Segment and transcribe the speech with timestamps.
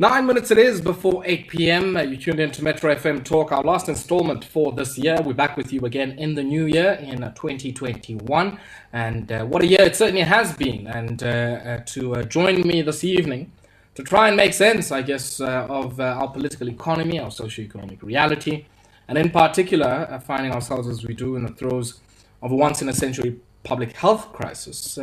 [0.00, 1.96] Nine minutes it is before 8 p.m.
[1.96, 5.20] Uh, you tuned in to Metro FM Talk, our last installment for this year.
[5.20, 8.60] We're back with you again in the new year in uh, 2021.
[8.92, 10.86] And uh, what a year it certainly has been.
[10.86, 13.50] And uh, uh to uh, join me this evening
[13.96, 18.66] to try and make sense, I guess, of our political economy, our socio-economic reality,
[19.08, 21.98] and in particular, finding ourselves as we do in the throes
[22.40, 24.96] of a once in a century public health crisis.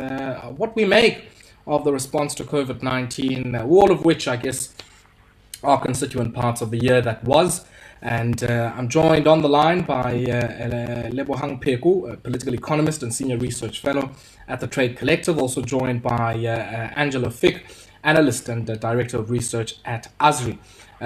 [0.56, 1.28] what we make
[1.66, 4.72] of the response to COVID 19, all of which I guess
[5.66, 7.66] are constituent parts of the year that was.
[8.02, 13.12] And uh, I'm joined on the line by uh, Lebohang Pheko, a political economist and
[13.12, 14.10] senior research fellow
[14.48, 17.66] at the Trade Collective, also joined by uh, uh Angelo Fick,
[18.04, 20.58] analyst and uh, director of research at ASRI.
[21.00, 21.04] Uh,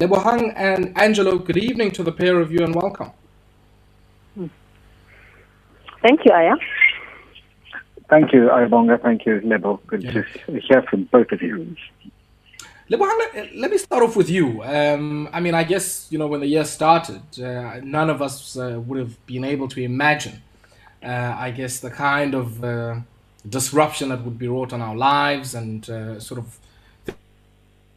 [0.00, 3.10] Lebohang and Angelo, good evening to the pair of you and welcome.
[6.02, 6.54] Thank you, Aya.
[8.08, 9.02] Thank you, Ayabonga.
[9.02, 9.80] Thank you, Lebo.
[9.86, 10.12] Good yeah.
[10.12, 11.76] to hear from both of you.
[12.90, 14.62] Let, me start off with you.
[14.62, 18.56] Um, I mean, I guess, you know, when the year started, uh, none of us
[18.56, 20.42] uh, would have been able to imagine,
[21.02, 22.96] uh, I guess, the kind of uh,
[23.46, 26.58] disruption that would be wrought on our lives and uh, sort of
[27.04, 27.18] th-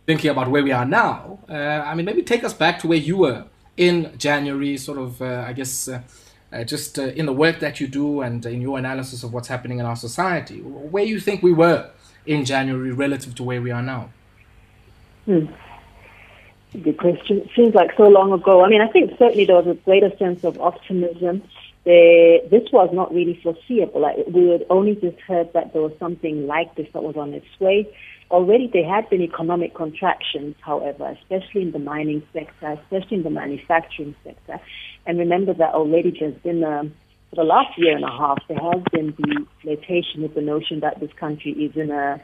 [0.05, 1.39] thinking about where we are now.
[1.47, 3.45] Uh, I mean, maybe take us back to where you were
[3.77, 5.87] in January, sort of, I guess,
[6.65, 9.85] just in the work that you do and in your analysis of what's happening in
[9.85, 10.59] our society.
[10.59, 11.89] Where you think we were
[12.25, 14.09] in January relative to where we are now?
[15.25, 15.45] Hmm.
[16.73, 17.39] Good question.
[17.39, 18.63] It seems like so long ago.
[18.63, 21.43] I mean, I think certainly there was a greater sense of optimism.
[21.83, 24.01] There, this was not really foreseeable.
[24.01, 27.33] Like, we had only just heard that there was something like this that was on
[27.33, 27.93] its way.
[28.29, 33.29] Already there had been economic contractions, however, especially in the mining sector, especially in the
[33.29, 34.57] manufacturing sector.
[35.05, 36.93] And remember that already there's been, um,
[37.31, 40.79] for the last year and a half, there has been the flirtation with the notion
[40.79, 42.21] that this country is in a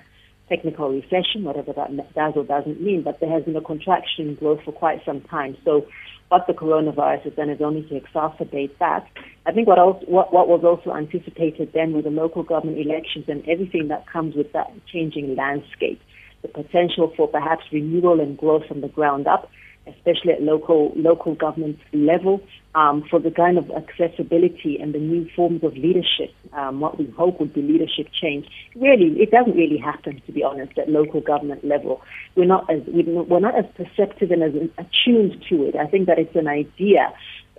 [0.49, 4.35] technical recession, whatever that does or doesn't mean, but there has been a contraction in
[4.35, 5.57] growth for quite some time.
[5.65, 5.85] So
[6.29, 9.07] what the coronavirus has done is only to exacerbate that.
[9.45, 13.25] I think what, else, what, what was also anticipated then with the local government elections
[13.27, 16.01] and everything that comes with that changing landscape,
[16.41, 19.49] the potential for perhaps renewal and growth from the ground up,
[19.95, 22.41] especially at local local government level,
[22.75, 27.09] um, for the kind of accessibility and the new forms of leadership, um, what we
[27.17, 28.47] hope would be leadership change.
[28.75, 32.01] Really, it doesn't really happen, to be honest, at local government level.
[32.35, 35.75] We're not as we're not as perceptive and as attuned to it.
[35.75, 37.13] I think that it's an idea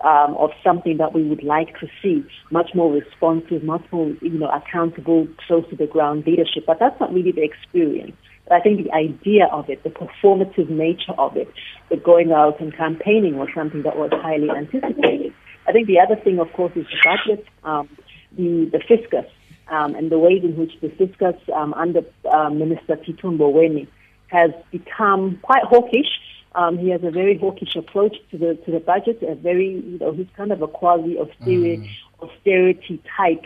[0.05, 4.39] um, of something that we would like to see, much more responsive, much more you
[4.39, 6.65] know accountable, close to the ground leadership.
[6.66, 8.16] But that's not really the experience.
[8.48, 11.53] But I think the idea of it, the performative nature of it,
[11.91, 15.34] the going out and campaigning was something that was highly anticipated.
[15.66, 17.88] I think the other thing, of course, is the budget, um,
[18.32, 19.26] the, the fiscus,
[19.69, 22.00] um, and the ways in which the fiscus um, under
[22.31, 23.86] uh, Minister Tito Mboweni
[24.28, 26.09] has become quite hawkish.
[26.54, 29.22] Um, he has a very hawkish approach to the to the budget.
[29.22, 31.88] A very, you know, he's kind of a quasi austerity, mm.
[32.22, 33.44] austerity type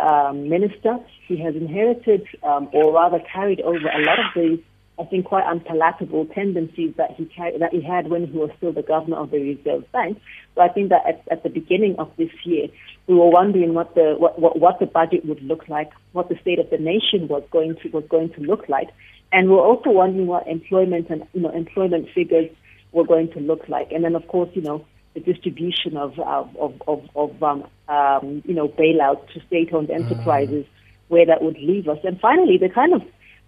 [0.00, 0.98] um, minister.
[1.26, 4.62] He has inherited, um, or rather carried over, a lot of the,
[4.98, 8.72] I think, quite unpalatable tendencies that he carried, that he had when he was still
[8.72, 10.20] the governor of the Reserve Bank.
[10.54, 12.68] So I think that at, at the beginning of this year,
[13.06, 16.38] we were wondering what the what, what, what the budget would look like, what the
[16.40, 18.88] state of the nation was going to was going to look like,
[19.32, 22.50] and we're also wondering what employment and you know employment figures
[22.92, 23.90] were going to look like.
[23.90, 26.54] And then, of course, you know, the distribution of of
[26.86, 29.94] of, of um, um, you know bailout to state-owned mm.
[29.94, 30.68] enterprises, mm.
[31.08, 31.98] where that would leave us.
[32.04, 33.02] And finally, the kind of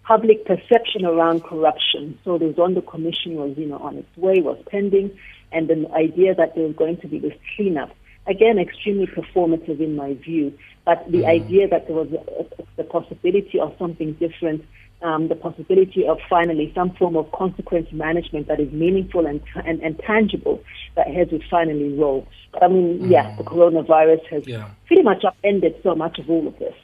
[0.04, 2.18] public perception around corruption.
[2.24, 5.16] So the Zondo Commission was you know on its way, was pending,
[5.52, 7.90] and the idea that there was going to be this cleanup.
[8.26, 10.52] Again, extremely performative in my view,
[10.84, 11.28] but the mm.
[11.28, 14.64] idea that there was a, a, the possibility of something different
[15.04, 19.80] um, the possibility of finally some form of consequence management that is meaningful and, and,
[19.82, 20.64] and tangible
[20.96, 22.26] that heads would finally roll.
[22.52, 23.10] But I mean, mm.
[23.10, 24.70] yeah, the coronavirus has yeah.
[24.86, 26.74] pretty much upended so much of all of this.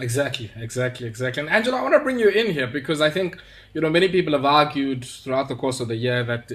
[0.00, 1.40] Exactly, exactly, exactly.
[1.40, 3.38] And Angelo, I want to bring you in here because I think,
[3.72, 6.52] you know, many people have argued throughout the course of the year that,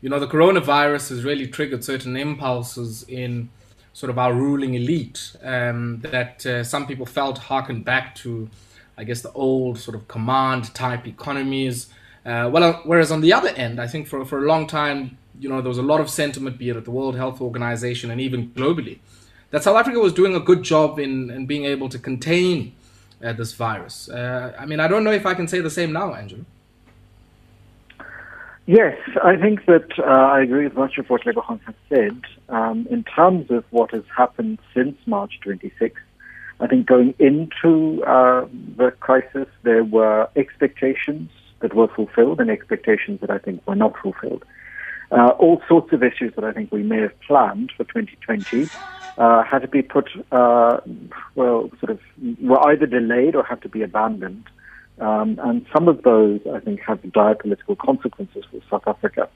[0.00, 3.50] you know, the coronavirus has really triggered certain impulses in
[3.92, 8.48] sort of our ruling elite um, that uh, some people felt harkened back to
[8.98, 11.86] I guess, the old sort of command type economies.
[12.26, 15.16] Uh, well, uh, whereas on the other end, I think for, for a long time,
[15.38, 18.10] you know, there was a lot of sentiment, be it at the World Health Organization
[18.10, 18.98] and even globally,
[19.50, 22.74] that South Africa was doing a good job in, in being able to contain
[23.22, 24.08] uh, this virus.
[24.08, 26.44] Uh, I mean, I don't know if I can say the same now, Angelo.
[28.66, 32.20] Yes, I think that uh, I agree with much of what Lebohang has said.
[32.50, 35.94] Um, in terms of what has happened since March 26th,
[36.60, 38.46] I think going into uh,
[38.76, 43.94] the crisis, there were expectations that were fulfilled and expectations that I think were not
[44.02, 44.44] fulfilled.
[45.10, 48.70] Uh, all sorts of issues that I think we may have planned for 2020
[49.16, 50.78] uh, had to be put, uh,
[51.34, 52.00] well, sort of,
[52.40, 54.44] were either delayed or had to be abandoned.
[55.00, 59.28] Um, and some of those, I think, have dire political consequences for South Africa.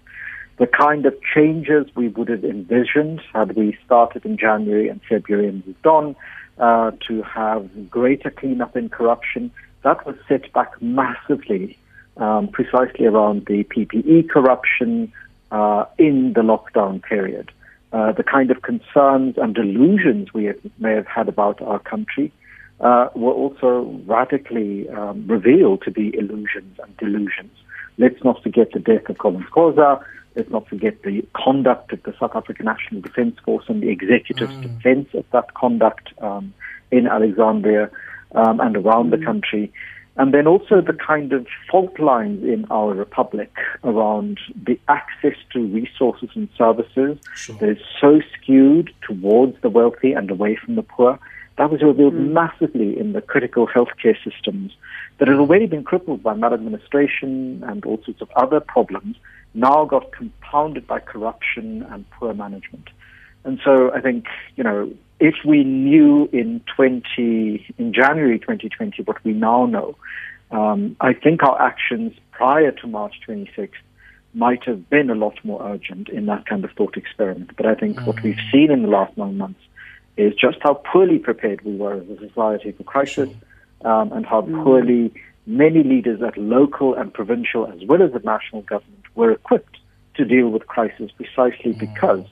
[0.58, 5.48] The kind of changes we would have envisioned had we started in January and February
[5.48, 6.14] and moved on
[6.58, 9.50] uh, to have greater cleanup in corruption,
[9.82, 11.78] that was set back massively,
[12.16, 15.12] um, precisely around the PPE corruption
[15.50, 17.50] uh, in the lockdown period.
[17.92, 22.32] Uh, the kind of concerns and delusions we may have had about our country
[22.80, 27.52] uh, were also radically um, revealed to be illusions and delusions.
[27.98, 30.02] Let's not forget the death of Collins Khoza.
[30.34, 34.54] Let's not forget the conduct of the South African National Defence Force and the executive's
[34.54, 34.62] mm.
[34.62, 36.54] defence of that conduct um,
[36.90, 37.90] in Alexandra
[38.34, 39.18] um, and around mm.
[39.18, 39.72] the country.
[40.16, 43.50] And then also the kind of fault lines in our republic
[43.82, 47.56] around the access to resources and services sure.
[47.56, 51.18] that is so skewed towards the wealthy and away from the poor.
[51.56, 52.32] That was revealed mm.
[52.32, 54.72] massively in the critical healthcare systems
[55.18, 59.16] that had already been crippled by maladministration and all sorts of other problems,
[59.54, 62.88] now got compounded by corruption and poor management.
[63.44, 64.26] And so I think,
[64.56, 69.96] you know, if we knew in 20, in January 2020 what we now know,
[70.50, 73.70] um, I think our actions prior to March 26th
[74.34, 77.50] might have been a lot more urgent in that kind of thought experiment.
[77.56, 78.06] But I think mm.
[78.06, 78.50] what we've mm.
[78.50, 79.60] seen in the last nine months
[80.16, 83.30] is just how poorly prepared we were as a society for crisis
[83.84, 84.62] um, and how mm.
[84.62, 85.12] poorly
[85.46, 89.78] many leaders at local and provincial as well as the national government were equipped
[90.14, 91.78] to deal with crisis precisely mm.
[91.78, 92.24] because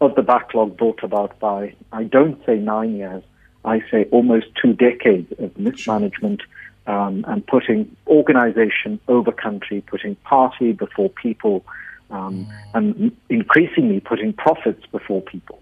[0.00, 3.22] of the backlog brought about by, I don't say nine years,
[3.64, 6.42] I say almost two decades of mismanagement
[6.86, 11.64] um, and putting organization over country, putting party before people,
[12.10, 12.52] um, mm.
[12.74, 15.60] and increasingly putting profits before people.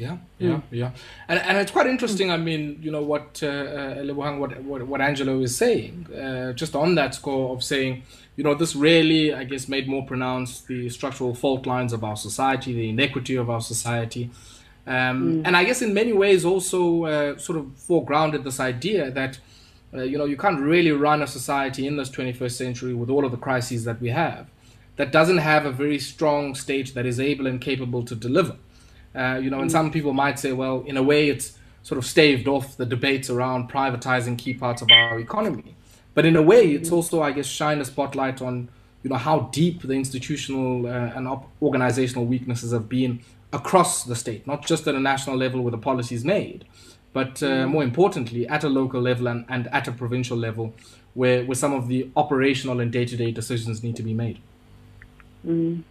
[0.00, 0.62] Yeah, yeah, mm.
[0.70, 0.90] yeah,
[1.28, 2.30] and and it's quite interesting.
[2.30, 6.74] I mean, you know what uh, uh what, what what Angelo is saying, uh, just
[6.74, 8.02] on that score of saying,
[8.34, 12.16] you know, this really, I guess, made more pronounced the structural fault lines of our
[12.16, 14.30] society, the inequity of our society,
[14.86, 15.42] um, mm.
[15.44, 19.38] and I guess in many ways also uh, sort of foregrounded this idea that.
[19.92, 23.24] Uh, you know, you can't really run a society in this 21st century with all
[23.24, 24.46] of the crises that we have
[24.94, 28.56] that doesn't have a very strong state that is able and capable to deliver.
[29.14, 29.72] Uh, you know, and mm.
[29.72, 33.30] some people might say, well, in a way, it's sort of staved off the debates
[33.30, 35.74] around privatizing key parts of our economy.
[36.14, 36.94] But in a way, it's mm.
[36.94, 38.68] also, I guess, shine a spotlight on,
[39.02, 43.20] you know, how deep the institutional uh, and op- organizational weaknesses have been
[43.52, 46.64] across the state, not just at a national level where the policies made,
[47.12, 47.70] but uh, mm.
[47.70, 50.72] more importantly, at a local level and, and at a provincial level
[51.14, 54.38] where, where some of the operational and day-to-day decisions need to be made.
[55.44, 55.82] Mm.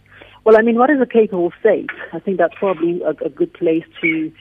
[0.44, 1.90] Well, I mean, what is a capable state?
[2.12, 4.32] I think that's probably a, a good place to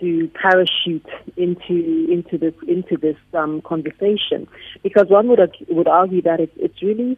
[0.00, 1.06] to parachute
[1.36, 4.48] into into this into this um, conversation,
[4.82, 7.16] because one would would argue that it's it's really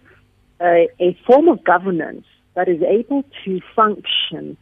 [0.61, 4.57] a, a form of governance that is able to function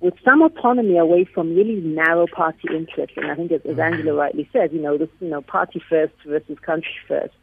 [0.00, 3.16] with some autonomy away from really narrow party interests.
[3.16, 6.14] And I think, as, as Angelo rightly said, you know, this you know party first
[6.24, 7.34] versus country first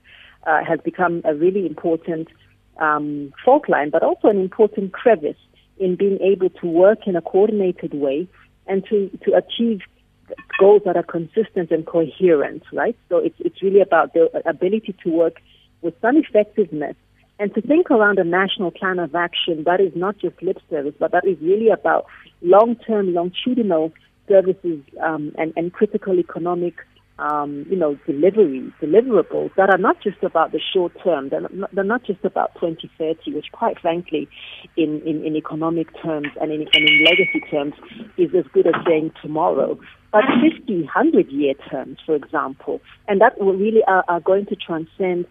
[0.46, 2.28] uh, has become a really important
[2.78, 5.38] um, fault line, but also an important crevice
[5.78, 8.28] in being able to work in a coordinated way
[8.68, 9.82] and to, to achieve
[10.60, 12.98] goals that are consistent and coherent, right?
[13.10, 15.42] So it's, it's really about the ability to work
[15.82, 16.96] with some effectiveness
[17.40, 20.94] and to think around a national plan of action that is not just lip service,
[21.00, 22.06] but that is really about
[22.42, 23.92] long-term, longitudinal
[24.28, 26.76] services um, and, and critical economic
[27.20, 31.30] um, you know, delivery, deliverables that are not just about the short term.
[31.30, 34.28] They're not, they're not just about 2030, which quite frankly,
[34.76, 37.74] in, in, in economic terms and in, and in legacy terms,
[38.18, 39.80] is as good as saying tomorrow.
[40.12, 45.26] But 50, 100 year terms, for example, and that really are, are going to transcend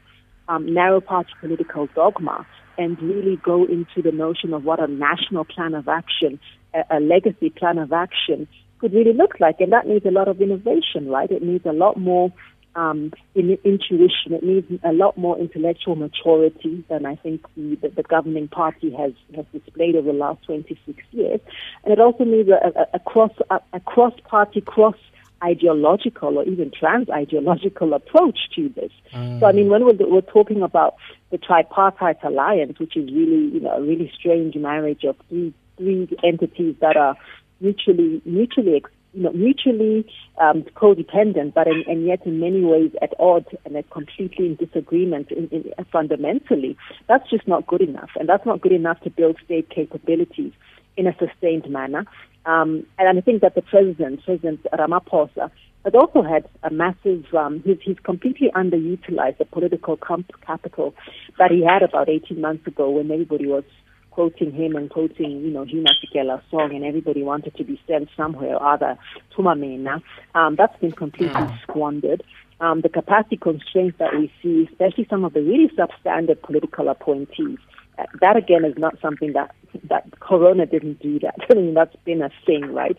[0.48, 2.46] um, narrow party political dogma
[2.78, 6.38] and really go into the notion of what a national plan of action,
[6.74, 8.48] a, a legacy plan of action
[8.82, 9.60] could really look like.
[9.60, 11.30] And that needs a lot of innovation, right?
[11.30, 12.32] It needs a lot more
[12.74, 14.32] um, in, intuition.
[14.32, 18.90] It needs a lot more intellectual maturity than I think the, the, the, governing party
[18.98, 21.40] has, has displayed over the last 26 years.
[21.84, 24.96] And it also needs a, a, a cross a, a cross party, cross
[25.44, 28.90] ideological or even trans ideological approach to this.
[29.14, 29.40] Mm.
[29.40, 30.96] So I mean, when we're, we're talking about
[31.30, 36.08] the tripartite alliance, which is really you know a really strange marriage of three three
[36.22, 37.16] entities that are
[37.62, 38.82] mutually mutually
[39.14, 40.06] you know, mutually
[40.40, 44.56] um, codependent, but in, and yet in many ways at odds and at completely in
[44.56, 46.76] disagreement in, in, fundamentally,
[47.08, 48.10] that's just not good enough.
[48.16, 50.52] And that's not good enough to build state capabilities
[50.96, 52.06] in a sustained manner.
[52.46, 55.50] Um, and I think that the president, President Ramaphosa,
[55.84, 60.94] has also had a massive, um, he's, he's completely underutilized the political comp- capital
[61.38, 63.64] that he had about 18 months ago when everybody was
[64.12, 68.08] quoting him and quoting, you know, Hugh Masekela's song and everybody wanted to be sent
[68.16, 68.98] somewhere or other,
[69.34, 70.02] Thuma Mina.
[70.34, 71.62] Um, that's been completely mm.
[71.62, 72.22] squandered.
[72.60, 77.58] Um, the capacity constraints that we see, especially some of the really substandard political appointees,
[77.98, 79.50] uh, that again is not something that
[79.88, 81.34] that Corona didn't do that.
[81.50, 82.96] I mean, that's been a thing, right?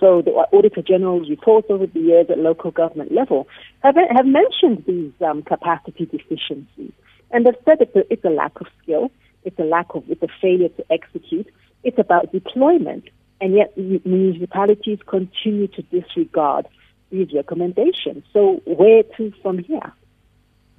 [0.00, 3.46] So the Auditor General's reports over the years at local government level
[3.82, 6.92] have have mentioned these um, capacity deficiencies,
[7.30, 9.10] and they've said it's a, it's a lack of skill,
[9.44, 11.48] it's a lack of, it's a failure to execute,
[11.84, 13.04] it's about deployment,
[13.40, 16.66] and yet municipalities continue to disregard
[17.10, 18.24] these recommendations.
[18.32, 19.92] So where to from here?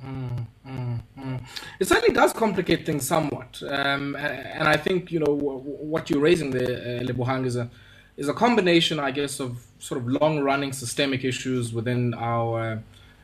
[0.03, 1.43] Mm, mm, mm.
[1.79, 6.51] It certainly does complicate things somewhat, um, and I think you know what you're raising
[6.51, 7.70] there, uh, Lebohang, is a
[8.17, 12.84] is a combination, I guess, of sort of long-running systemic issues within our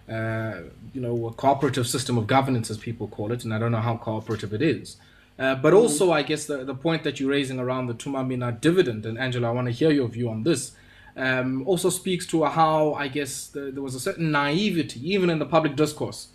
[0.09, 0.61] uh,
[0.93, 3.97] you know cooperative system of governance, as people call it, and I don't know how
[3.97, 4.95] cooperative it is.
[5.39, 5.77] Uh, but mm-hmm.
[5.77, 9.17] also, I guess the, the point that you're raising around the Thuma Mina dividend, and
[9.17, 10.73] Angelo, I want to hear your view on this,
[11.15, 15.39] um, also speaks to how, I guess, the, there was a certain naivety, even in
[15.39, 16.27] the public discourse,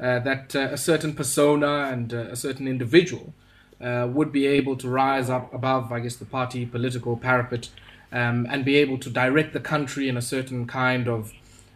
[0.00, 3.32] uh, that uh, a certain persona and uh, a certain individual
[3.80, 7.68] uh, would be able to rise up above, I guess, the party political parapet
[8.10, 11.32] um, and be able to direct the country in a certain kind of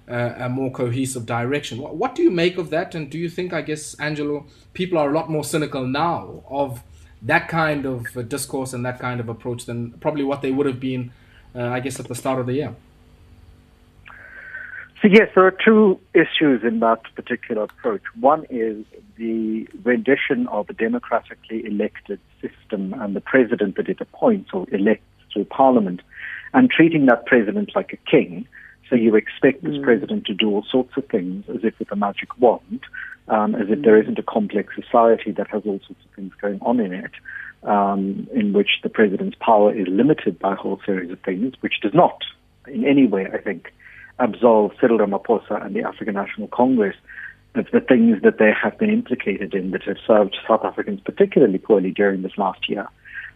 [0.08, 1.78] uh, a more cohesive direction.
[1.78, 2.94] What, what, do you make of that?
[2.94, 6.82] And do you think, I guess, Angelo, people are a lot more cynical now of
[7.22, 10.66] that kind of uh, discourse and that kind of approach than probably what they would
[10.66, 11.12] have been,
[11.54, 12.74] uh, I guess, at the start of the year?
[15.00, 18.02] So, yes, there are two issues in that particular approach.
[18.20, 18.84] One is
[19.16, 25.04] the rendition of a democratically elected system and the president that it appoints or elects
[25.32, 26.02] through parliament
[26.54, 28.46] and treating that president like a king
[28.88, 29.82] so you expect this mm.
[29.82, 32.80] president to do all sorts of things as if with a magic wand,
[33.28, 34.02] um, as if there mm.
[34.02, 37.12] isn't a complex society that has all sorts of things going on in it,
[37.62, 41.80] um, in which the president's power is limited by a whole series of things, which
[41.80, 42.22] does not
[42.66, 43.72] in any way, I think,
[44.18, 46.96] absolve Cyril Ramaphosa and the African National Congress
[47.54, 51.58] of the things that they have been implicated in that have served South Africans particularly
[51.58, 52.86] poorly during this last year.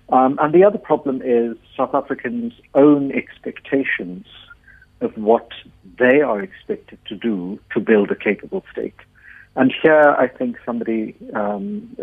[0.08, 4.26] Um, and the other problem is South Africans' own expectations
[5.00, 5.48] of what
[5.98, 8.94] they are expected to do to build a capable state.
[9.56, 11.96] And here, I think somebody, um,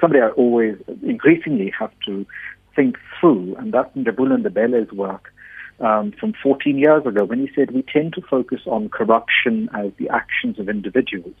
[0.00, 2.26] somebody I always increasingly have to
[2.74, 5.32] think through, and that's Njabulo Ndebele's work
[5.80, 9.92] um, from 14 years ago when he said we tend to focus on corruption as
[9.98, 11.36] the actions of individuals,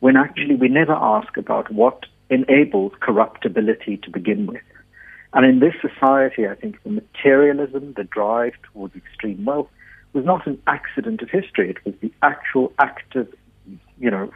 [0.00, 4.62] when actually we never ask about what enables corruptibility to begin with.
[5.34, 9.68] And in this society, I think the materialism, the drive towards extreme wealth,
[10.12, 11.70] was not an accident of history.
[11.70, 13.28] It was the actual act of,
[13.98, 14.30] you know,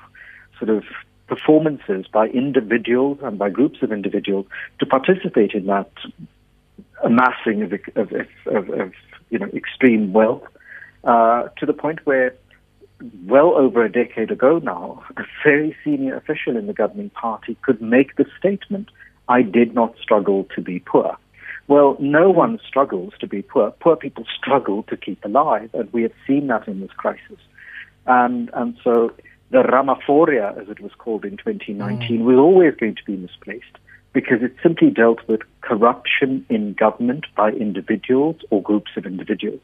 [0.59, 0.85] sort of
[1.26, 4.47] performances by individuals and by groups of individuals
[4.78, 5.90] to participate in that
[7.04, 8.12] amassing of, of,
[8.47, 8.92] of, of
[9.30, 10.45] you know, extreme wealth
[11.04, 12.35] uh, to the point where
[13.26, 17.83] well over a decade ago now, a very senior official in the governing party could
[17.83, 18.88] make the statement,
[19.28, 21.16] I did not struggle to be poor.
[21.68, 23.73] Well, no one struggles to be poor.
[23.80, 27.38] Poor people struggle to keep alive, and we have seen that in this crisis.
[28.06, 29.12] And and so
[29.50, 32.25] the Ramaphoria, as it was called in 2019, mm.
[32.25, 33.78] was always going to be misplaced
[34.12, 39.61] because it simply dealt with corruption in government by individuals or groups of individuals.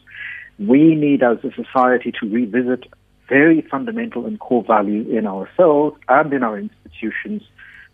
[0.59, 2.85] We need, as a society, to revisit
[3.28, 7.42] very fundamental and core value in ourselves and in our institutions,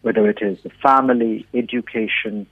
[0.02, 2.46] whether it is the family, education,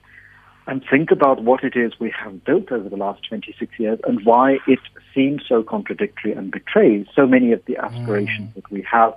[0.67, 4.23] and think about what it is we have built over the last 26 years and
[4.25, 4.79] why it
[5.15, 8.53] seems so contradictory and betrays so many of the aspirations mm.
[8.55, 9.13] that we have.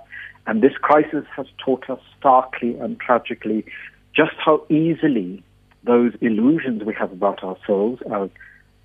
[0.47, 3.65] And this crisis has taught us starkly and tragically
[4.15, 5.43] just how easily
[5.83, 8.29] those illusions we have about ourselves as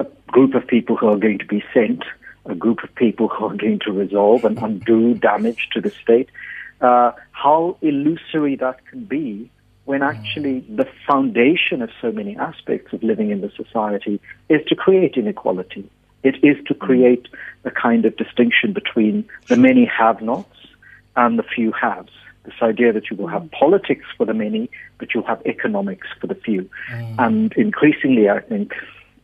[0.00, 2.02] a group of people who are going to be sent,
[2.46, 6.28] a group of people who are going to resolve and undo damage to the state,
[6.80, 9.50] uh, how illusory that can be
[9.86, 10.14] when mm.
[10.14, 15.16] actually the foundation of so many aspects of living in the society is to create
[15.16, 15.88] inequality.
[16.22, 16.78] It is to mm.
[16.78, 17.28] create
[17.64, 20.58] a kind of distinction between the many have-nots
[21.16, 22.12] and the few haves.
[22.44, 23.52] This idea that you will have mm.
[23.52, 26.68] politics for the many, but you'll have economics for the few.
[26.90, 27.14] Mm.
[27.18, 28.74] And increasingly, I think,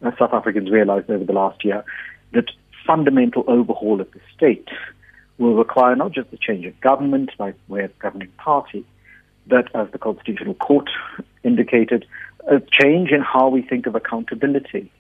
[0.03, 1.85] uh, South Africans realized over the last year
[2.33, 2.51] that
[2.87, 4.69] fundamental overhaul of the state
[5.39, 8.85] will require not just the change of government by way of governing party,
[9.47, 10.89] but as the Constitutional Court
[11.43, 12.07] indicated,
[12.49, 14.91] a change in how we think of accountability.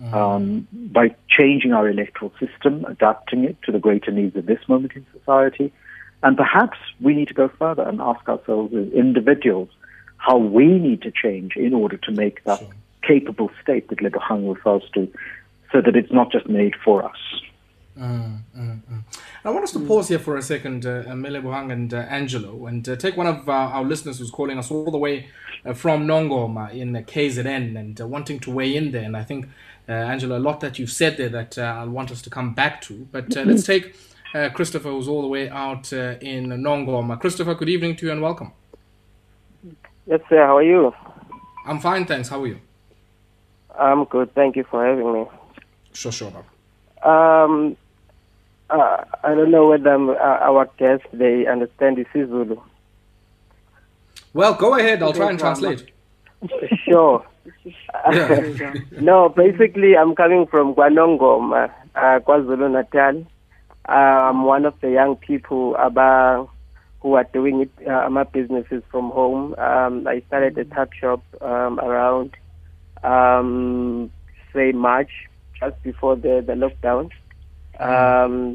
[0.00, 0.14] Mm.
[0.14, 4.92] Um, by changing our electoral system, adapting it to the greater needs of this moment
[4.94, 5.72] in society,
[6.22, 9.68] and perhaps we need to go further and ask ourselves as individuals
[10.16, 12.68] how we need to change in order to make that sure.
[13.02, 15.10] capable state that Lebohang refers to
[15.72, 17.18] so that it's not just made for us.
[17.98, 19.02] Mm, mm, mm.
[19.44, 22.88] I want us to pause here for a second, uh, Bohang and uh, Angelo, and
[22.88, 25.26] uh, take one of uh, our listeners who's calling us all the way
[25.66, 29.02] uh, from Nongoma in KZN and uh, wanting to weigh in there.
[29.02, 29.48] And I think,
[29.88, 32.80] uh, Angelo, a lot that you've said there that I want us to come back
[32.82, 33.08] to.
[33.10, 33.96] But let's take
[34.54, 37.18] Christopher, who's all the way out in Nongoma.
[37.18, 38.52] Christopher, good evening to you and welcome.
[40.06, 40.46] Yes, sir.
[40.46, 40.94] How are you?
[41.66, 42.28] I'm fine, thanks.
[42.28, 42.60] How are you?
[43.76, 44.34] I'm good.
[44.34, 45.26] Thank you for having me.
[45.92, 46.32] Sure, sure.
[47.02, 47.76] Um,
[48.70, 52.60] uh, I don't know whether um, uh, our guests they understand isiZulu.
[54.34, 55.02] Well, go ahead.
[55.02, 55.90] I'll try and translate.
[56.84, 57.24] sure.
[59.00, 63.26] no, basically, I'm coming from KwaNongoma, uh, KwaZulu Natal.
[63.86, 66.50] I'm one of the young people about
[67.00, 69.54] who are doing it, uh, my businesses from home.
[69.56, 72.36] Um, I started a tuck shop um, around,
[73.02, 74.10] um,
[74.52, 75.10] say, March,
[75.58, 77.10] just before the, the lockdown.
[77.78, 78.54] Um,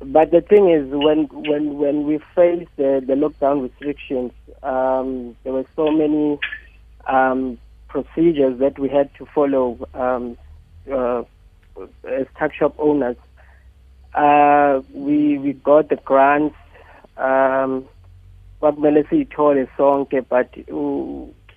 [0.00, 4.32] but the thing is, when when when we faced the, the lockdown restrictions,
[4.62, 6.38] um, there were so many
[7.06, 7.58] um,
[7.88, 10.36] procedures that we had to follow um,
[10.92, 11.22] uh,
[12.08, 13.16] as tuck shop owners.
[14.14, 16.56] Uh, we we got the grants.
[17.16, 17.86] Um,
[18.62, 20.48] kwakumele siyithole sonke but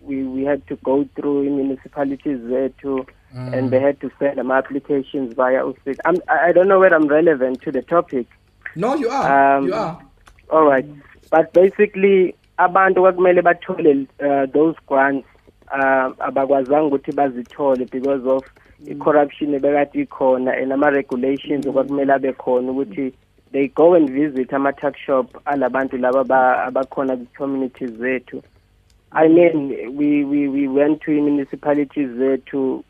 [0.02, 3.54] we we had to go through municipalities zethu mm.
[3.54, 5.98] and they had to send them applications via USIT.
[6.06, 8.28] I'm, I don't know whether I'm relevant to the topic.
[8.76, 9.58] No, you are.
[9.58, 10.02] Um, you are.
[10.50, 10.86] All right.
[11.30, 15.28] But basically, abantu kwakumele bathole uh, those grants
[15.72, 18.44] uh, abakwazanga ukuthi bazithole because of
[18.88, 23.14] i-corruption ebekade ikhona and ama-regulations okwakumele abe khona ukuthi
[23.52, 28.42] they go and visit ama-tuck shop alabantu laba abakhona kwi-communities zethu
[29.12, 32.84] i mean we, we, we went to municipalities zethu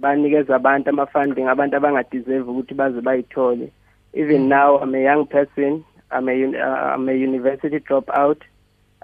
[0.00, 3.70] banikeza abantu ama-funding abantu abangadeserve ukuthi baze bayithole.
[4.14, 8.40] Even now i'm a young person i'm a, uh, I'm a university dropout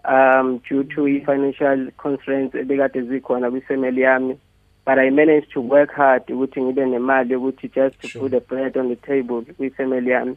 [0.04, 4.38] um due to i-financial constraints ebekade zikhona kwifamily yami.
[4.84, 8.22] But i managed to work hard ukuthi ngibe nemali yokuthi just to sure.
[8.22, 10.36] put the bread on the table kwifamily yami.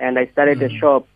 [0.00, 0.66] And i started mm.
[0.66, 1.06] a shop.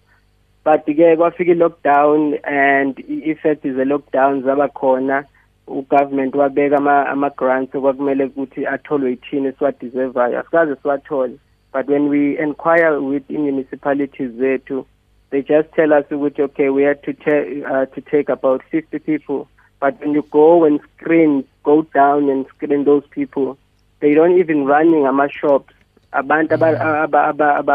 [0.65, 5.25] But-ke kwafika i-lockdown and i-effect ze-lockdown zaba khona.
[5.67, 6.77] Ugovernment wabeka
[7.07, 11.39] ama-grants okwakumele ukuthi atholwe yithini esiwadeservayo asikaze siwathole
[11.73, 14.87] but when we inquire with i-municipalities zethu
[15.31, 19.47] they just tell us ukuthi okay we had to, uh, to take about 50 people
[19.81, 23.57] but when you go and screen go down and screen those people
[24.01, 25.75] they don't even running ama-shops
[26.13, 26.65] abantu mm.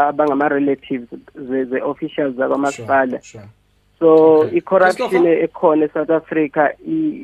[0.08, 3.20] abangama-relatives ze-officials zakwamasipala
[4.02, 6.74] so i-corruption ekhona e-south africa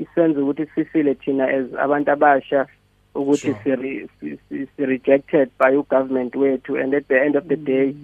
[0.00, 2.66] isenza ukuthi sifile thina as abantu abasha
[3.14, 3.54] ukuthi
[4.76, 6.76] si-rejected by ugovernment wethu.
[6.76, 7.94] And at the end of the day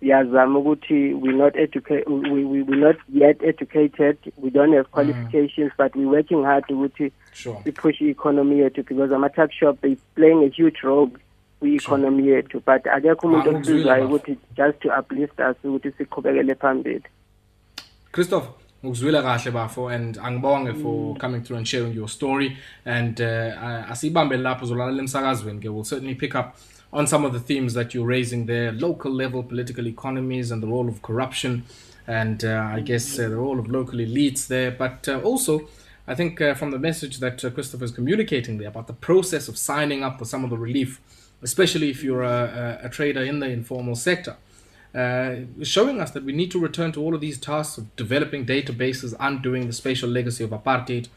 [0.00, 4.16] siyazama ukuthi we not educate we, we, we not yet educated.
[4.36, 5.76] We don't have qualifications mm.
[5.76, 7.62] but we're working hard ukuthi sure.
[7.74, 11.10] push i-economy yethu because ama-tuck shop they playing a huge role
[11.60, 12.62] kwi-economy yethu.
[12.64, 17.04] But akekho umuntu osizwayo ukuthi just to uplift us ukuthi siqhubekele phambili
[18.12, 18.44] Christoph
[18.84, 22.58] ngikuzwile kahle bafo and angibonge for coming through and sharing your story.
[22.84, 25.70] And uh, asibambe lapho zolalela emsakazweni ke.
[25.72, 26.58] Will certainly pick up
[26.92, 30.66] on some of the themes that you're raising there local level political economies and the
[30.66, 31.64] role of corruption
[32.06, 34.70] and uh, I guess uh, the role of local elites there.
[34.70, 35.68] But uh, also
[36.06, 39.48] I think uh, from the message that uh, Christopher is communicating there about the process
[39.48, 41.00] of signing up for some of the relief
[41.42, 44.36] especially if you're a, a, a trader in the informal sector
[44.94, 49.14] showing us that we need to return to all of these tasks of developing databases,
[49.18, 51.08] undoing the spatial legacy of apartheid,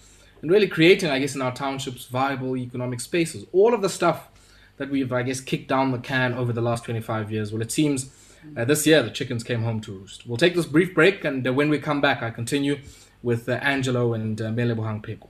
[0.41, 3.45] and really creating, I guess, in our townships, viable economic spaces.
[3.51, 4.29] All of the stuff
[4.77, 7.51] that we've, I guess, kicked down the can over the last 25 years.
[7.51, 8.13] Well, it seems
[8.55, 10.27] uh, this year the chickens came home to roost.
[10.27, 12.79] We'll take this brief break, and uh, when we come back, I continue
[13.23, 15.29] with uh, Angelo and uh, Mele Bohang Pheko.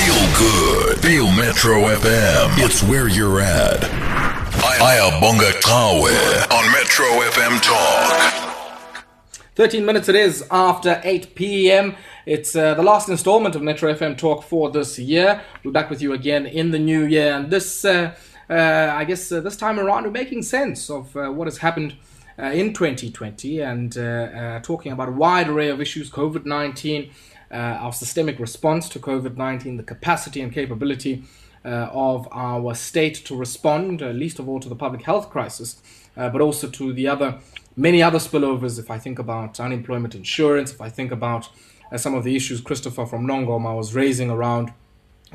[0.00, 0.98] Feel good.
[1.00, 2.64] Feel Metro FM.
[2.64, 4.09] It's where you're at.
[4.80, 6.08] Ayabonga Cawe
[6.56, 9.04] on Metro FM Talk.
[9.54, 11.96] 13 minutes it is after 8 p.m.
[12.24, 15.42] It's uh, the last installment of Metro FM Talk for this year.
[15.62, 17.34] We're back with you again in the new year.
[17.34, 18.14] And this, uh,
[18.48, 21.96] uh, I guess uh, this time around we're making sense of uh, what has happened
[22.38, 23.92] uh, in 2020 and
[24.64, 27.10] talking about a wide array of issues COVID 19,
[27.50, 31.22] our systemic response to COVID 19, the capacity and capability
[31.64, 35.80] of our state to respond, least of all to the public health crisis,
[36.14, 37.38] but also to the other
[37.76, 38.78] many other spillovers.
[38.78, 41.48] If I think about unemployment insurance, if I think about
[41.96, 44.72] some of the issues Christopher from Nongoma was raising around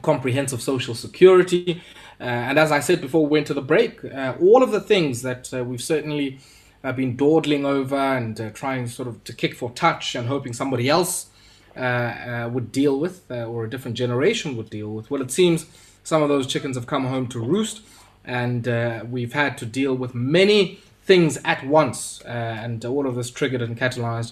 [0.02, 1.82] comprehensive social security.
[2.20, 4.82] Uh, and as I said before we went to the break, uh, all of the
[4.82, 6.40] things that uh, we've certainly
[6.84, 10.54] uh, been dawdling over and uh, trying sort of to kick for touch and hoping
[10.54, 11.28] somebody else
[11.76, 15.12] uh, would deal with or a different generation would deal with.
[15.12, 15.66] Well, it seems
[16.06, 17.82] some of those chickens have come home to roost
[18.24, 18.66] and
[19.12, 22.22] we've had to deal with many things at once.
[22.26, 24.32] and all of this triggered and catalyzed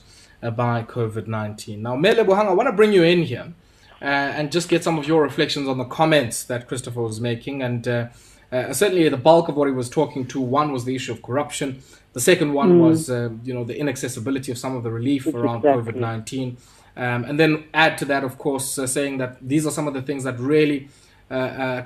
[0.52, 1.82] by COVID 19.
[1.82, 3.54] Now, Mele Buhang, I want to bring you in here
[4.02, 7.62] uh, and just get some of your reflections on the comments that Christopher was making.
[7.64, 8.08] And uh,
[8.52, 11.22] uh, certainly, the bulk of what he was talking to one was the issue of
[11.22, 11.82] corruption.
[12.14, 12.82] The second one mm.
[12.82, 15.94] was, you know, the inaccessibility of some of the relief around exactly.
[15.94, 16.58] COVID nineteen.
[16.96, 19.96] Um, and then add to that, of course, uh, saying that these are some of
[19.96, 21.03] the things that really uh, uh,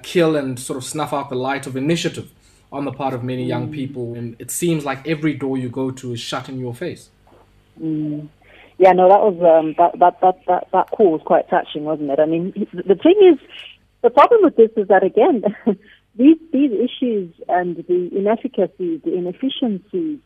[0.03, 2.31] kill and sort of snuff out the light of initiative
[2.71, 3.73] on the part of many young mm.
[3.73, 4.13] people.
[4.15, 7.09] And it seems like every door you go to is shut in your face.
[7.81, 8.27] Mm.
[8.77, 12.11] Yeah, no, that was um, that, that that that that call was quite touching, wasn't
[12.11, 12.19] it?
[12.19, 13.39] I mean, the thing is,
[14.03, 15.43] the problem with this is that again,
[16.15, 20.19] these these issues and the inefficacies, the inefficiencies,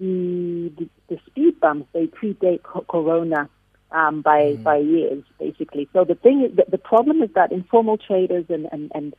[0.00, 3.48] the the, the speed bumps, they predate Corona
[3.92, 4.62] um, by mm.
[4.62, 5.88] by years, basically.
[5.92, 9.14] So the thing is, the, the problem is that informal traders and and, and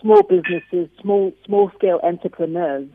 [0.00, 2.88] small businesses, small small scale entrepreneurs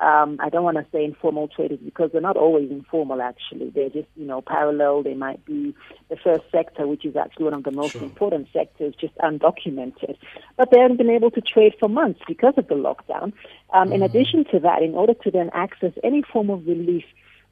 [0.00, 3.70] um, I don't want to say informal traders because they're not always informal actually.
[3.70, 5.02] They're just, you know, parallel.
[5.02, 5.74] They might be
[6.10, 8.02] the first sector, which is actually one of the most sure.
[8.02, 10.16] important sectors, just undocumented.
[10.56, 13.32] But they haven't been able to trade for months because of the lockdown.
[13.72, 13.94] Um, mm.
[13.94, 17.04] In addition to that, in order to then access any form of relief,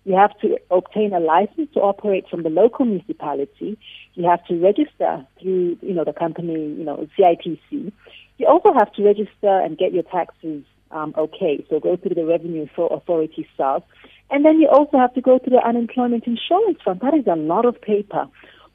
[0.05, 3.79] you have to obtain a license to operate from the local municipality.
[4.14, 7.93] You have to register through, you know, the company, you know, CIPC.
[8.37, 11.64] You also have to register and get your taxes um, okay.
[11.69, 13.83] So go through the Revenue Authority SARS.
[14.31, 17.01] And then you also have to go through the Unemployment Insurance Fund.
[17.01, 18.27] That is a lot of paper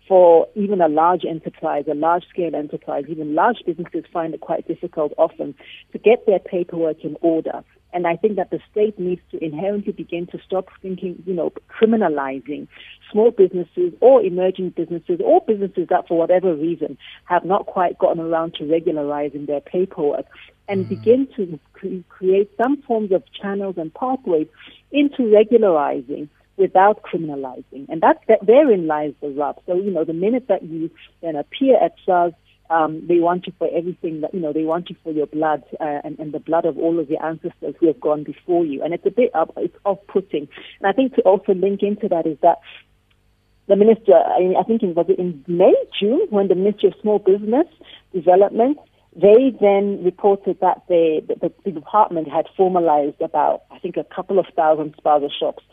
[0.08, 3.06] for even a large enterprise, a large scale enterprise.
[3.08, 5.56] Even large businesses find it quite difficult often
[5.92, 7.64] to get their paperwork in order.
[7.92, 11.52] And I think that the state needs to inherently begin to stop thinking, you know,
[11.70, 12.68] criminalizing
[13.12, 18.20] small businesses or emerging businesses or businesses that for whatever reason have not quite gotten
[18.20, 20.26] around to regularizing their paperwork
[20.68, 20.90] and mm.
[20.90, 24.48] begin to cre- create some forms of channels and pathways
[24.92, 27.88] into regularizing without criminalizing.
[27.90, 29.60] And that's, that therein lies the rub.
[29.66, 32.34] So, you know, the minute that you then appear at SARS,
[32.70, 35.64] um, they want you for everything that, you know, they want you for your blood
[35.80, 38.84] uh, and, and the blood of all of your ancestors who have gone before you.
[38.84, 40.48] And it's a bit up, it's off-putting.
[40.80, 42.60] And I think to also link into that is that
[43.68, 47.68] the minister, I think it was in May, June, when the Ministry of Small Business
[48.14, 48.78] Development
[49.16, 54.38] they then reported that the, the, the, department had formalized about, I think, a couple
[54.40, 55.64] of thousand spaza shops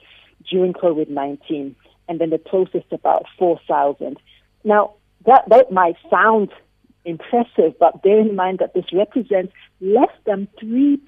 [0.50, 1.76] during COVID 19,
[2.08, 4.16] and then they processed about 4,000.
[4.64, 4.94] Now,
[5.26, 6.50] that, that might sound
[7.06, 10.98] impressive, but bear in mind that this represents less than 3%,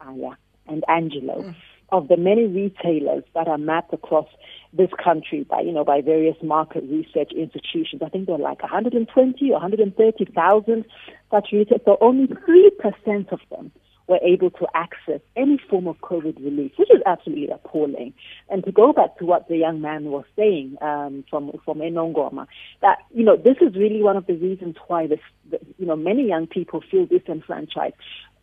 [0.00, 0.30] Aya
[0.68, 1.54] and Angelo, mm.
[1.90, 4.28] of the many retailers that are mapped across
[4.72, 8.02] this country by, you know, by various market research institutions.
[8.04, 10.84] I think there are like 120 or 130,000
[11.30, 11.82] such retailers.
[11.84, 13.72] So only 3% of them
[14.08, 18.14] were able to access any form of COVID relief, which is absolutely appalling.
[18.48, 22.46] And to go back to what the young man was saying um, from from Enongoma,
[22.80, 25.96] that you know this is really one of the reasons why this, the, you know
[25.96, 27.94] many young people feel disenfranchised.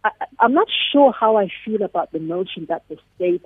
[0.03, 3.43] I, I'm not sure how I feel about the notion that the state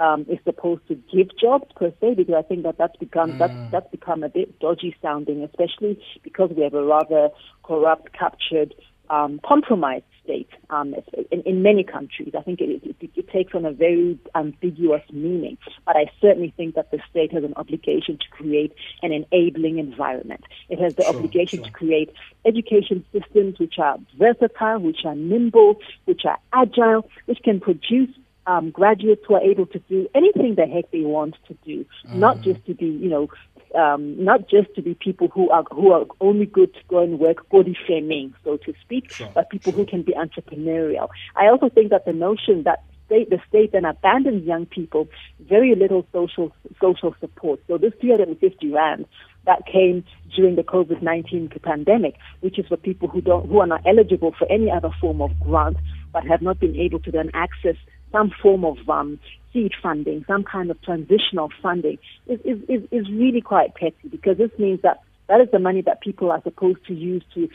[0.00, 3.38] um, is supposed to give jobs per se, because I think that that's become mm.
[3.38, 7.30] that's that's become a bit dodgy sounding, especially because we have a rather
[7.62, 8.74] corrupt, captured,
[9.10, 10.94] um, compromised state um,
[11.30, 12.32] in, in, many countries.
[12.36, 16.74] I think it, it, it, takes on a very ambiguous meaning, but I certainly think
[16.76, 20.44] that the state has an obligation to create an enabling environment.
[20.68, 21.66] It has the sure, obligation sure.
[21.66, 22.12] to create
[22.46, 28.10] education systems which are versatile, which are nimble, which are agile, which can produce
[28.46, 32.40] um, graduates who are able to do anything the heck they want to do, not
[32.42, 33.28] just to be, you know,
[33.74, 37.18] um, not just to be people who are who are only good to go and
[37.18, 39.30] work body shaming, so to speak, sure.
[39.34, 39.84] but people sure.
[39.84, 41.08] who can be entrepreneurial.
[41.36, 45.08] I also think that the notion that state, the state then abandons young people,
[45.40, 47.60] very little social social support.
[47.68, 49.06] So this 350 rand
[49.46, 53.82] that came during the COVID-19 pandemic, which is for people who don't who are not
[53.86, 55.76] eligible for any other form of grant
[56.12, 57.76] but have not been able to then access
[58.12, 59.18] some form of um,
[59.54, 64.36] seed funding, some kind of transitional funding, is, is, is, is really quite petty because
[64.36, 67.48] this means that that is the money that people are supposed to use to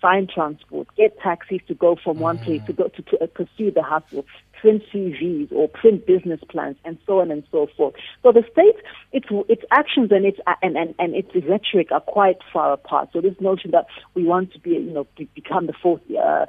[0.00, 3.70] find transport, get taxis to go from one place to go to, to uh, pursue
[3.70, 4.24] the hustle,
[4.60, 7.94] print CVs or print business plans, and so on and so forth.
[8.22, 8.76] So the state,
[9.12, 13.10] its its actions and its and, and, and its rhetoric are quite far apart.
[13.12, 16.46] So this notion that we want to be, you know, become the fourth, uh,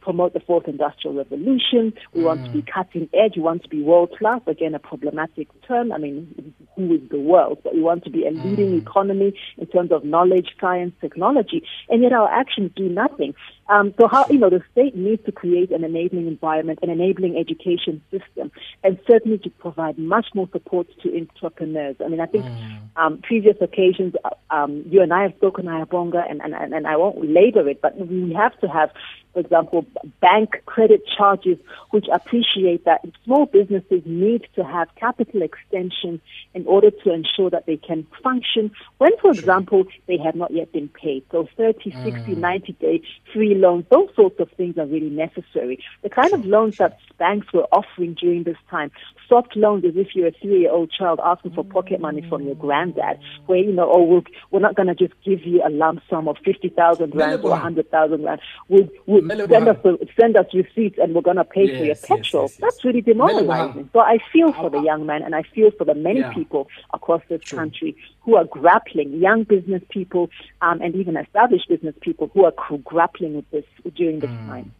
[0.00, 3.82] promote the fourth industrial revolution, we want to be cutting edge, we want to be
[3.82, 4.40] world class.
[4.46, 5.92] Again, a problematic term.
[5.92, 7.58] I mean, who is the world?
[7.62, 12.02] But we want to be a leading economy in terms of knowledge, science, technology, and
[12.02, 13.34] yet our actions do nothing.
[13.68, 17.36] Um, so how, you know, the state needs to create an enabling environment, an enabling
[17.36, 18.52] education system,
[18.84, 21.96] and certainly to provide much more support to entrepreneurs.
[22.04, 22.78] I mean, I think mm.
[22.96, 26.96] um, previous occasions, uh, um, you and I have spoken, Ayabonga, and, and, and I
[26.96, 28.90] won't labor it, but we have to have
[29.36, 29.84] for example,
[30.22, 31.58] bank credit charges,
[31.90, 36.22] which appreciate that small businesses need to have capital extension
[36.54, 40.72] in order to ensure that they can function when, for example, they have not yet
[40.72, 41.22] been paid.
[41.30, 42.36] So 30, 60, mm.
[42.38, 45.84] 90 day free loans, those sorts of things are really necessary.
[46.02, 48.90] The kind of loans that banks were offering during this time,
[49.28, 52.44] soft loans as if you're a three year old child asking for pocket money from
[52.44, 55.68] your granddad, where, you know, oh, we're, we're not going to just give you a
[55.68, 58.40] lump sum of 50,000 rand or 100,000 rand.
[58.68, 59.76] We'll, we'll send us
[60.18, 62.42] send us receipts and we're going to pay yes, for your petrol.
[62.44, 63.90] Yes, yes, That's really demoralizing.
[63.92, 66.32] So I feel for the young man and I feel for the many yeah.
[66.32, 67.58] people across this True.
[67.58, 70.30] country who are grappling, young business people
[70.62, 72.52] um, and even established business people who are
[72.84, 74.46] grappling with this during this mm.
[74.46, 74.72] time.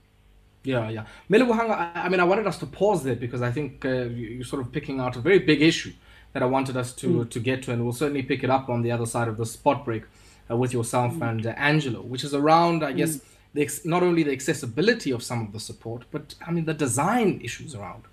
[0.64, 1.04] Yeah, yeah.
[1.30, 4.62] Melebuhanga, I mean, I wanted us to pause there because I think uh, you're sort
[4.62, 5.92] of picking out a very big issue
[6.32, 7.30] that I wanted us to, mm.
[7.30, 9.46] to get to, and we'll certainly pick it up on the other side of the
[9.46, 10.02] spot break
[10.50, 11.30] uh, with yourself mm.
[11.30, 13.22] and uh, Angelo, which is around, I guess, mm
[13.56, 17.40] the, not only the accessibility of some of the support, but I mean the design
[17.42, 18.04] issues around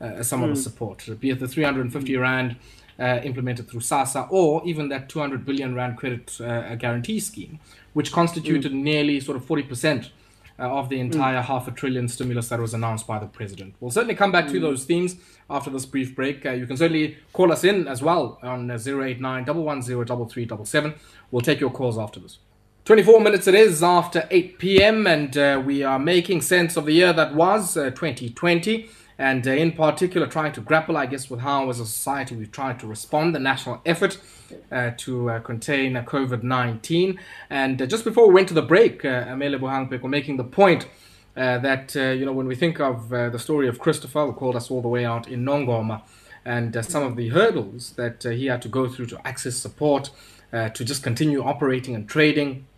[0.00, 0.44] uh, some mm.
[0.44, 0.60] of the hmm.
[0.60, 2.20] support, be it the 350 mm.
[2.20, 2.56] rand
[2.98, 7.60] uh, implemented through SASSA or even that 200 billion rand credit uh, guarantee scheme,
[7.94, 8.82] which constituted mm.
[8.82, 10.10] nearly sort of 40 percent
[10.58, 11.02] uh, of the hmm.
[11.02, 13.74] entire half a trillion stimulus that was announced by the president.
[13.80, 14.62] We'll certainly come back to hmm.
[14.62, 15.14] those themes
[15.48, 16.44] after this brief break.
[16.44, 20.94] Uh, you can certainly call us in as well on uh, 089 110
[21.30, 22.38] We'll take your calls after this.
[22.88, 25.06] 24 minutes it is after 8 p.m.
[25.06, 29.50] and uh, we are making sense of the year that was uh, 2020 and uh,
[29.50, 32.86] in particular trying to grapple I guess with how as a society we've tried to
[32.86, 34.18] respond the national effort
[34.72, 37.18] uh, to uh, contain COVID-19
[37.50, 40.44] and uh, just before we went to the break uh, Amele Buhangpek were making the
[40.44, 40.86] point
[41.34, 44.80] that you know when we think of the story of Christopher who called us all
[44.80, 46.00] the way out in Nongoma
[46.42, 50.08] and some of the hurdles that he had to go through to access support
[50.52, 52.77] to just continue operating and trading uh,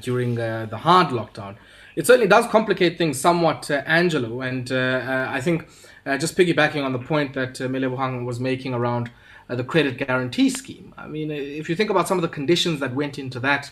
[0.00, 1.56] during uh, the hard lockdown.
[1.96, 5.68] It certainly does complicate things somewhat, Angelo, and I think
[6.16, 7.90] just piggybacking on the point that uh, Mele
[8.24, 9.10] was making around
[9.48, 10.94] the credit guarantee scheme.
[10.96, 13.70] I mean, if you think about some of the conditions that went into that,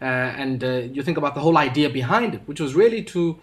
[0.00, 3.38] uh, and uh, you think about the whole idea behind it, which was really to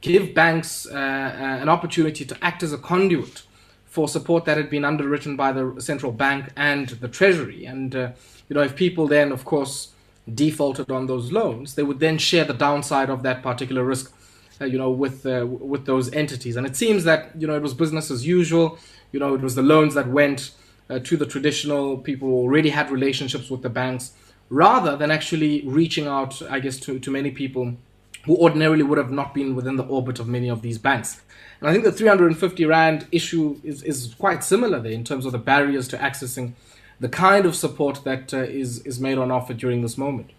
[0.00, 3.42] give banks uh, an opportunity to act as a conduit
[3.84, 7.64] for support that had been underwritten by the central bank and the treasury.
[7.64, 9.92] And, you know, if people then, of course,
[10.32, 14.12] defaulted on those loans, they would then share the downside of that particular risk,
[14.60, 16.56] uh, you know, with uh, with those entities.
[16.56, 18.78] And it seems that you know it was business as usual.
[19.12, 20.52] You know, it was the loans that went
[20.88, 24.12] uh, to the traditional people who already had relationships with the banks,
[24.48, 27.76] rather than actually reaching out, I guess, to to many people
[28.24, 31.22] who ordinarily would have not been within the orbit of many of these banks.
[31.60, 35.32] And I think the 350 rand issue is is quite similar there in terms of
[35.32, 36.52] the barriers to accessing
[37.00, 40.30] the kind of support that uh, is is made on offer during this moment.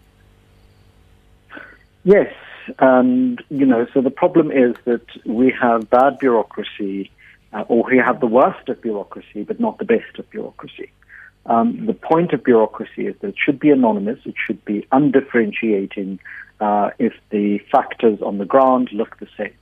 [2.04, 2.32] Yes,
[2.78, 7.10] and you know, so the problem is that we have bad bureaucracy,
[7.52, 10.90] uh, or we have the worst of bureaucracy, but not the best of bureaucracy.
[11.46, 16.20] Um, the point of bureaucracy is that it should be anonymous, it should be undifferentiating
[16.60, 19.54] uh, if the factors on the ground look the same.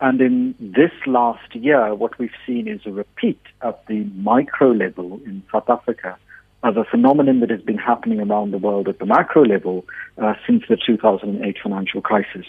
[0.00, 5.20] And in this last year, what we've seen is a repeat at the micro level
[5.24, 6.18] in South Africa
[6.64, 9.84] of a phenomenon that has been happening around the world at the macro level
[10.16, 12.46] uh, since the 2008 financial crisis,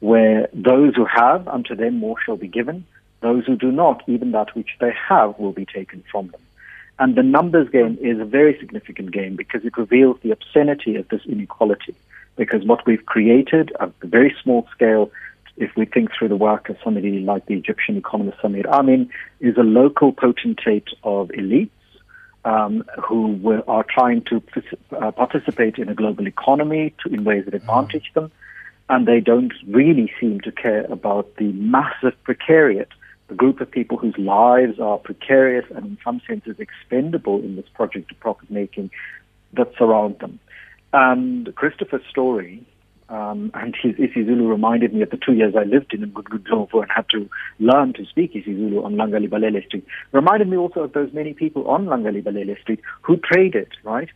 [0.00, 2.84] where those who have, unto them more shall be given.
[3.22, 6.40] Those who do not, even that which they have, will be taken from them.
[6.98, 11.08] And the numbers game is a very significant game because it reveals the obscenity of
[11.08, 11.94] this inequality.
[12.36, 15.10] Because what we've created at a very small scale
[15.56, 19.08] if we think through the work of somebody like the Egyptian economist Samir Amin,
[19.40, 21.70] is a local potentate of elites
[22.46, 24.40] um, who are trying to
[24.92, 28.30] uh, participate in a global economy to, in ways that advantage them.
[28.88, 32.86] and they don't really seem to care about the massive precariat,
[33.26, 37.68] the group of people whose lives are precarious and in some senses expendable in this
[37.74, 38.92] project of profit making
[39.54, 40.38] that surround them.
[40.92, 42.64] And Christopher's story
[43.08, 46.90] um, and his isiZulu reminded me of the two years I lived in Mgungundlovu and
[46.90, 47.28] had to
[47.60, 49.86] learn to speak isiZulu on Langalibalele Street.
[50.12, 54.08] Reminded me also of those many people on Langalibalele Street who traded, right?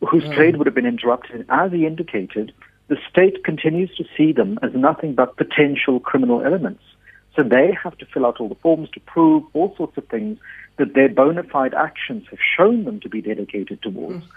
[0.00, 0.34] Whose mm.
[0.34, 1.46] trade would have been interrupted.
[1.48, 2.52] As he indicated,
[2.88, 6.82] the state continues to see them as nothing but potential criminal elements.
[7.36, 10.38] So they have to fill out all the forms to prove all sorts of things
[10.76, 14.28] that their bona fide actions have shown them to be dedicated towards, mm.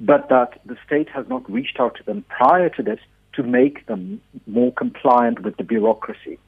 [0.00, 2.98] but that the state has not reached out to them prior to this
[3.36, 6.38] to make them more compliant with the bureaucracy.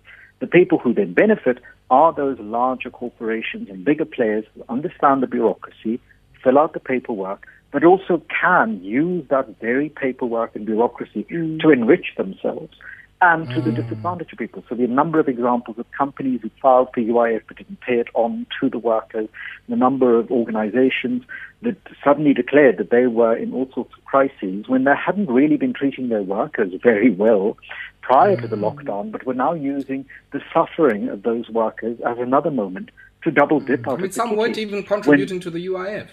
[0.40, 1.58] The people who then benefit
[1.90, 6.00] are those larger corporations and bigger players who understand the bureaucracy,
[6.42, 11.60] fill out the paperwork, but also can use that very paperwork and bureaucracy mm.
[11.60, 12.74] to enrich themselves
[13.22, 13.64] and to mm.
[13.64, 14.62] the disadvantage of people.
[14.68, 17.80] So there are a number of examples of companies who filed for UIF but didn't
[17.80, 19.28] pay it on to the workers,
[19.68, 21.22] the number of organizations
[21.62, 25.56] that suddenly declared that they were in all sorts of crises when they hadn't really
[25.56, 27.56] been treating their workers very well
[28.02, 28.42] prior mm.
[28.42, 28.74] to the mm.
[28.74, 32.90] lockdown, but were now using the suffering of those workers as another moment
[33.24, 33.92] to double dip mm.
[33.92, 36.08] out I mean, some weren't even contributing when, to the UIF,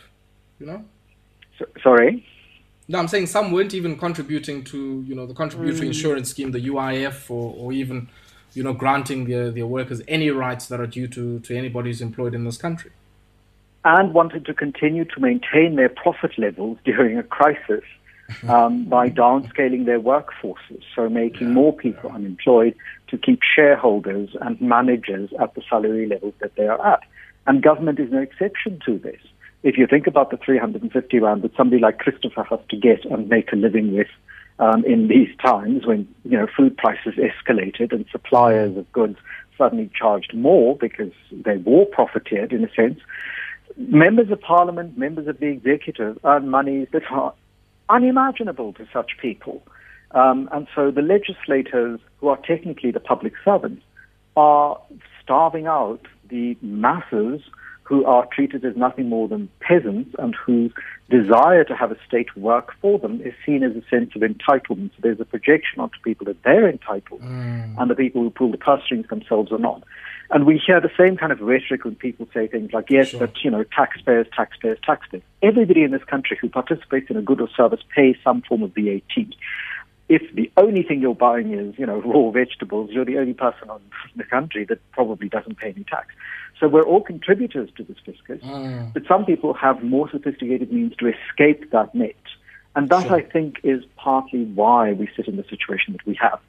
[0.60, 0.86] you know?
[1.60, 2.26] So, sorry?
[2.88, 5.88] No, I'm saying some weren't even contributing to, you know, the contributory mm.
[5.88, 8.10] insurance scheme, the UIF, or, or even,
[8.54, 12.02] you know, granting their, their workers any rights that are due to, to anybody who's
[12.02, 12.92] employed in this country.
[13.86, 17.84] And wanted to continue to maintain their profit levels during a crisis
[18.48, 22.16] um, by downscaling their workforces, so making yeah, more people yeah.
[22.16, 22.76] unemployed
[23.08, 27.02] to keep shareholders and managers at the salary levels that they are at.
[27.46, 29.20] And government is no exception to this
[29.64, 33.30] if you think about the 350 rand that somebody like Christopher has to get and
[33.30, 34.08] make a living with
[34.60, 39.18] um, in these times when you know food prices escalated and suppliers of goods
[39.58, 43.00] suddenly charged more because they war profiteered in a sense,
[43.78, 47.34] members of parliament, members of the executive earn monies that are
[47.90, 49.64] unimaginable to such people.
[50.12, 53.84] Um, and so the legislators, who are technically the public servants,
[54.36, 54.80] are
[55.22, 57.42] starving out the masses
[57.84, 60.72] who are treated as nothing more than peasants and whose
[61.10, 64.90] desire to have a state work for them is seen as a sense of entitlement.
[64.92, 67.78] So there's a projection onto people that they're entitled mm.
[67.78, 69.84] and the people who pull the purse strings themselves are not.
[70.30, 73.20] And we hear the same kind of rhetoric when people say things like, yes, sure.
[73.20, 75.22] but, you know, taxpayers, taxpayers, taxpayers.
[75.42, 78.74] Everybody in this country who participates in a good or service pays some form of
[78.74, 79.26] VAT
[80.10, 83.70] if the only thing you're buying is, you know, raw vegetables, you're the only person
[83.70, 83.82] in
[84.16, 86.08] the country that probably doesn't pay any tax.
[86.60, 88.94] So we're all contributors to this fiscus, mm.
[88.94, 92.16] but some people have more sophisticated means to escape that net.
[92.76, 93.16] And that, sure.
[93.18, 96.40] I think, is partly why we sit in the situation that we have.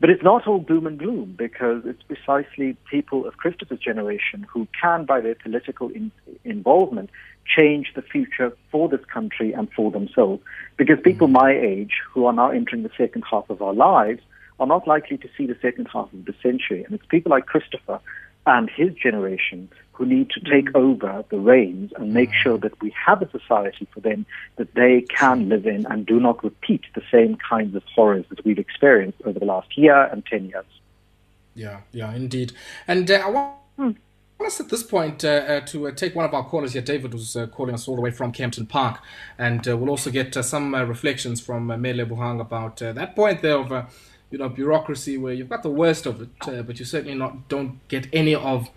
[0.00, 4.68] But it's not all doom and gloom because it's precisely people of Christopher's generation who
[4.78, 6.12] can, by their political in-
[6.44, 7.10] involvement,
[7.46, 10.42] change the future for this country and for themselves.
[10.76, 14.20] Because people my age who are now entering the second half of our lives
[14.60, 16.84] are not likely to see the second half of the century.
[16.84, 18.00] And it's people like Christopher
[18.46, 20.74] and his generation who need to take mm.
[20.74, 22.42] over the reins and make mm.
[22.42, 24.26] sure that we have a society for them
[24.56, 28.44] that they can live in and do not repeat the same kinds of horrors that
[28.44, 30.66] we've experienced over the last year and 10 years.
[31.54, 32.52] Yeah, yeah, indeed.
[32.88, 33.90] And uh, I want hmm
[34.44, 36.82] us at this point uh, uh, to uh, take one of our callers here.
[36.82, 39.00] David was uh, calling us all the way from Kempton Park,
[39.38, 43.58] and uh, we'll also get uh, some reflections from Me Lebohang about that point there
[43.58, 43.70] of,
[44.34, 47.48] you know, bureaucracy where you've got the worst of it, uh, but you certainly not
[47.48, 48.68] don't get any of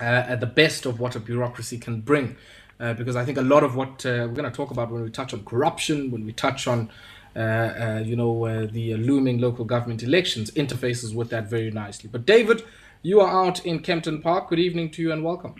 [0.00, 2.36] uh, the best of what a bureaucracy can bring.
[2.80, 5.10] Uh, because I think a lot of what we're going to talk about when we
[5.10, 6.88] touch on corruption, when we touch on
[7.36, 12.08] you know the looming local government elections, interfaces with that very nicely.
[12.10, 12.62] But David.
[13.00, 14.48] You are out in Kempton Park.
[14.48, 15.54] Good evening to you and welcome.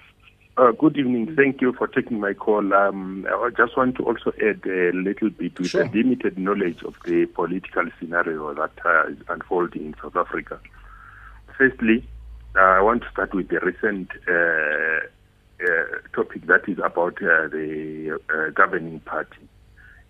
[0.59, 1.37] Uh, good evening.
[1.37, 2.75] Thank you for taking my call.
[2.75, 5.85] Um, I just want to also add a little bit with sure.
[5.85, 10.59] a limited knowledge of the political scenario that uh, is unfolding in South Africa.
[11.57, 12.05] Firstly,
[12.57, 15.07] uh, I want to start with the recent uh,
[15.65, 18.19] uh, topic that is about uh, the
[18.57, 19.49] governing party.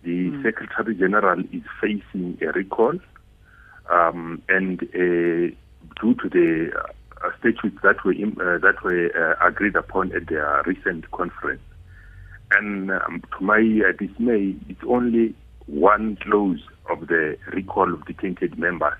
[0.02, 0.42] The mm.
[0.42, 2.98] Secretary General is facing a recall,
[3.90, 5.54] um, and due
[6.00, 6.92] to the uh,
[7.38, 11.62] statutes that were uh, that were uh, agreed upon at their recent conference.
[12.52, 15.34] And um, to my uh, dismay, it's only
[15.66, 16.60] one clause
[16.90, 18.98] of the recall of detained members.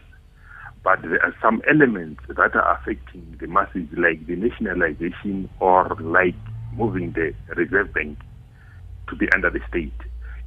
[0.85, 6.37] But there are some elements that are affecting the masses, like the nationalization or like
[6.75, 8.19] moving the Reserve Bank
[9.09, 9.93] to be under the state.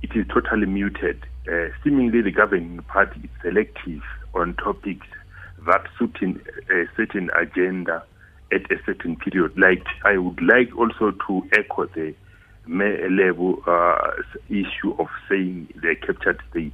[0.04, 4.02] It is totally muted uh, seemingly the governing party is selective
[4.34, 5.08] on topics
[5.66, 8.04] that suit a certain agenda
[8.52, 9.58] at a certain period.
[9.58, 12.14] Like I would like also to echo the
[12.68, 14.12] level uh,
[14.50, 16.74] issue of saying the captured state.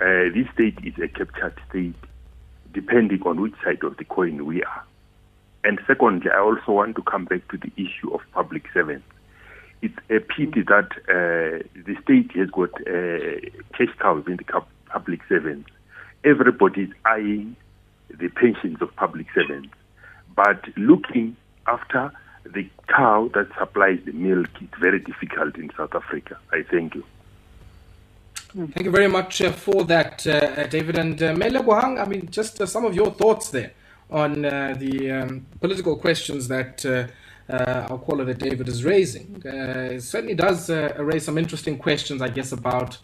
[0.00, 1.94] Uh, this state is a captured state,
[2.72, 4.84] depending on which side of the coin we are.
[5.64, 9.06] And secondly, I also want to come back to the issue of public servants.
[9.80, 13.40] It's a pity that uh, the state has got uh,
[13.76, 14.44] cash cows in the
[14.86, 15.70] public servants.
[16.24, 17.56] Everybody is eyeing
[18.22, 19.72] the pensions of public servants.
[20.34, 22.02] But looking after
[22.56, 26.34] the cow that supplies the milk is very difficult in South Africa.
[26.52, 27.04] I thank you.
[28.74, 30.98] Thank you very much uh, for that, uh, David.
[30.98, 33.72] And uh, Mele I mean, just uh, some of your thoughts there
[34.10, 37.06] on uh, the um, political questions that uh,
[37.52, 39.42] uh, our caller David is raising.
[39.44, 42.98] Uh, it certainly does uh, raise some interesting questions, I guess, about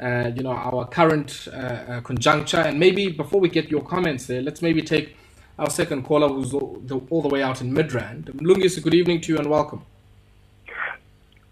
[0.00, 2.58] uh, you know our current uh, uh, conjuncture.
[2.58, 5.16] And maybe before we get your comments there, let's maybe take
[5.58, 8.24] our second caller, who's all the, all the way out in Midrand.
[8.40, 9.84] Lungis, good evening to you and welcome.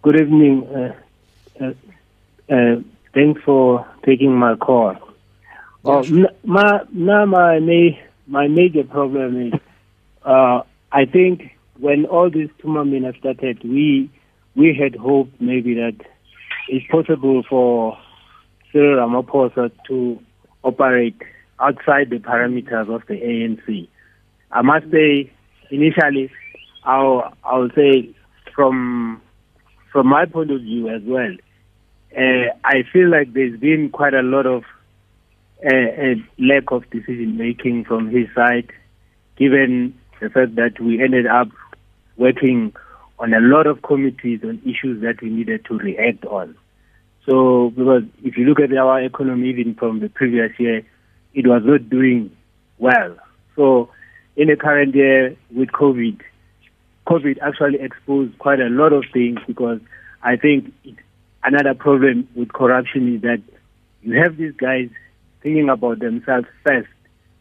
[0.02, 0.66] Good evening.
[1.60, 1.72] Uh,
[3.14, 4.96] thanks for taking my call.
[5.84, 6.02] Oh,
[6.44, 9.60] my, now my my major problem is,
[10.24, 14.10] uh, I think when all these tournaments started, we
[14.54, 15.96] we had hoped maybe that
[16.68, 17.98] it's possible for
[18.72, 20.18] Cyril Ramaphosa to
[20.64, 21.20] operate
[21.60, 23.88] outside the parameters of the ANC.
[24.50, 25.30] I must say,
[25.70, 26.30] initially,
[26.84, 28.10] I'll I'll say
[28.54, 29.20] from
[29.92, 31.36] from my point of view as well,
[32.16, 34.64] uh, I feel like there's been quite a lot of
[35.64, 38.70] a, a lack of decision making from his side,
[39.36, 41.48] given the fact that we ended up
[42.16, 42.74] working
[43.18, 46.56] on a lot of committees on issues that we needed to react on.
[47.26, 50.82] So, because if you look at our economy, even from the previous year,
[51.34, 52.36] it was not doing
[52.78, 53.16] well.
[53.54, 53.90] So,
[54.36, 56.20] in the current year with COVID,
[57.06, 59.80] COVID actually exposed quite a lot of things because
[60.22, 60.96] I think it,
[61.44, 63.42] another problem with corruption is that
[64.02, 64.88] you have these guys
[65.42, 66.88] thinking about themselves first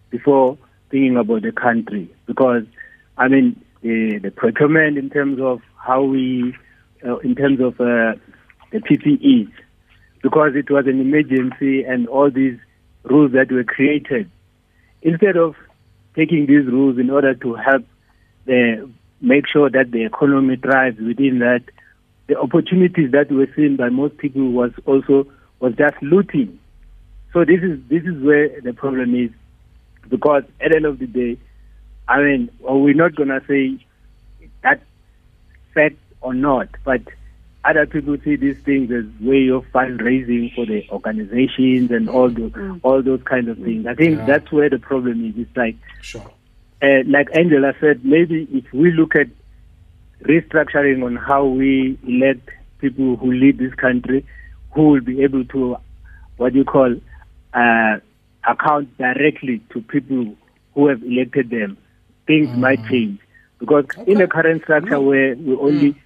[0.09, 0.57] before
[0.89, 2.13] thinking about the country.
[2.27, 2.63] Because,
[3.17, 6.55] I mean, the, the procurement in terms of how we,
[7.05, 8.13] uh, in terms of uh,
[8.71, 9.51] the PPEs,
[10.21, 12.57] because it was an emergency and all these
[13.03, 14.29] rules that were created,
[15.01, 15.55] instead of
[16.15, 17.85] taking these rules in order to help
[18.45, 18.89] the,
[19.21, 21.63] make sure that the economy thrives within that,
[22.27, 25.25] the opportunities that were seen by most people was also
[25.59, 26.59] was just looting.
[27.33, 29.31] So this is this is where the problem is,
[30.09, 31.37] because at the end of the day,
[32.07, 33.85] I mean, we're not gonna say
[34.63, 34.81] that
[35.73, 37.01] fact or not, but
[37.63, 42.51] other people see these things as way of fundraising for the organizations and all those
[42.51, 42.79] mm.
[42.83, 43.85] all those kind of things.
[43.85, 44.25] I think yeah.
[44.25, 45.33] that's where the problem is.
[45.37, 46.31] It's like, sure.
[46.81, 49.27] uh, like Angelo said, maybe if we look at
[50.23, 52.49] restructuring on how we elect
[52.79, 54.25] people who lead this country,
[54.71, 55.77] who will be able to,
[56.37, 56.95] what you call,
[57.53, 57.97] uh,
[58.47, 60.35] account directly to people
[60.73, 61.77] who have elected them,
[62.25, 62.57] things mm.
[62.57, 63.19] might change.
[63.59, 64.11] Because okay.
[64.11, 65.05] in the current structure mm.
[65.05, 65.99] where we only mm.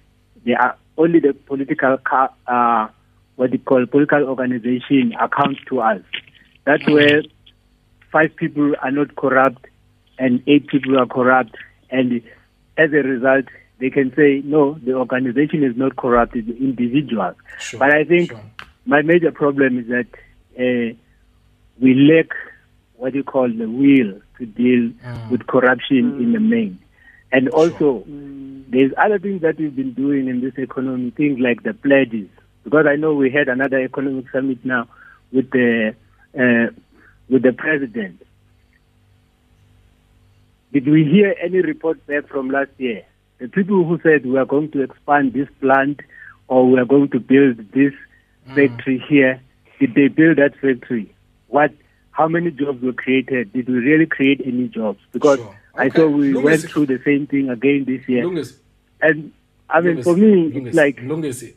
[0.44, 1.98] there are only the political
[2.46, 2.88] uh,
[3.36, 6.00] what they call political organization accounts to us.
[6.64, 7.22] That's where
[8.10, 9.66] five people are not corrupt
[10.18, 11.54] and eight people are corrupt,
[11.90, 12.22] and
[12.78, 13.44] as a result,
[13.78, 17.36] they can say no, the organization is not corrupt; it's the individuals.
[17.58, 18.40] Sure, but I think sure.
[18.84, 20.06] my major problem is that.
[20.58, 20.96] Uh,
[21.80, 22.28] we lack
[22.96, 25.30] what you call the will to deal mm.
[25.30, 26.20] with corruption mm.
[26.20, 26.78] in the main.
[27.36, 28.64] And also, mm.
[28.70, 32.28] there's other things that we've been doing in this economy, things like the pledges.
[32.64, 34.88] Because I know we had another economic summit now
[35.32, 35.94] with the
[36.34, 36.72] uh,
[37.28, 38.22] with the president.
[40.72, 43.04] Did we hear any report back from last year?
[43.38, 46.00] The people who said we are going to expand this plant
[46.48, 47.92] or we are going to build this
[48.48, 48.54] mm.
[48.54, 49.42] factory here,
[49.78, 51.12] did they build that factory?
[51.48, 51.72] what
[52.10, 53.52] how many jobs were created?
[53.52, 55.00] Did we really create any jobs?
[55.12, 55.60] Because sure.
[55.78, 55.84] Okay.
[55.84, 58.26] I saw we went through the same thing again this year.
[59.00, 59.32] And
[59.68, 60.98] I mean, for me, it's like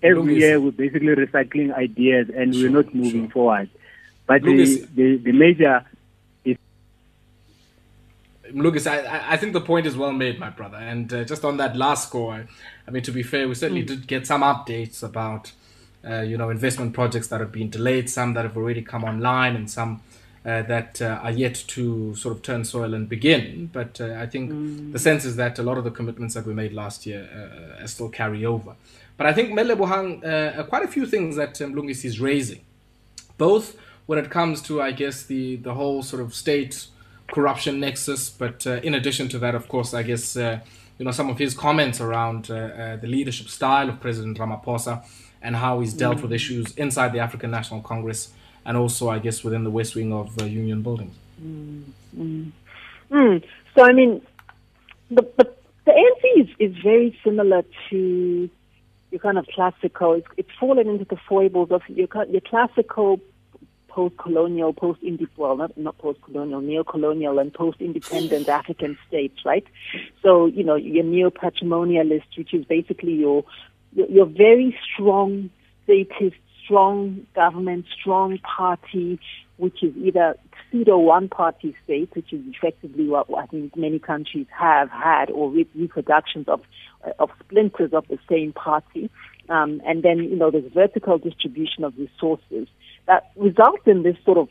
[0.04, 3.32] every year we're basically recycling ideas and sure, we're not moving sure.
[3.32, 3.70] forward.
[4.26, 5.86] But the, the, the major
[6.44, 6.58] is.
[8.52, 10.78] Lucas, I, I think the point is well made, my brother.
[10.78, 12.46] And uh, just on that last score, I,
[12.88, 13.88] I mean, to be fair, we certainly mm.
[13.88, 15.52] did get some updates about
[16.08, 19.56] uh, you know, investment projects that have been delayed, some that have already come online,
[19.56, 20.02] and some
[20.46, 23.70] uh, that uh, are yet to sort of turn soil and begin.
[23.72, 24.92] But uh, I think mm.
[24.92, 27.28] the sense is that a lot of the commitments that we made last year
[27.82, 28.76] uh, still carry over.
[29.18, 32.62] But I think Me Lebohang, uh, quite a few things that um, Lungis is raising
[33.40, 36.88] both when it comes to, I guess, the, the whole sort of state
[37.32, 40.60] corruption nexus, but uh, in addition to that, of course, I guess, uh,
[40.98, 45.06] you know, some of his comments around uh, uh, the leadership style of President Ramaphosa
[45.42, 46.24] and how he's dealt mm.
[46.24, 48.30] with issues inside the African National Congress
[48.66, 51.16] and also, I guess, within the west wing of uh, Union Buildings.
[51.42, 51.84] Mm.
[52.18, 52.52] Mm.
[53.12, 53.44] Mm.
[53.76, 54.22] So, I mean,
[55.10, 55.52] the, the,
[55.86, 58.50] the ANC is, is very similar to
[59.12, 63.20] your kind of classical, it's, it's fallen into the foibles of your, your classical
[63.88, 69.66] post-colonial, post-indie, well, not, not post-colonial, neo-colonial and post-independent African states, right?
[70.22, 73.44] So, you know, your neo-patrimonialist, which is basically your,
[73.94, 75.50] your, your very strong
[75.84, 76.38] statist,
[76.70, 79.20] strong government, strong party,
[79.58, 80.38] which is either
[80.72, 86.48] pseudo one-party state, which is effectively what I think many countries have had, or reproductions
[86.48, 86.62] of
[87.18, 89.10] of splinters of the same party,
[89.50, 92.68] um, and then you know there's vertical distribution of resources
[93.08, 94.50] that results in this sort of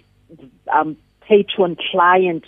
[0.73, 2.45] um, patron-client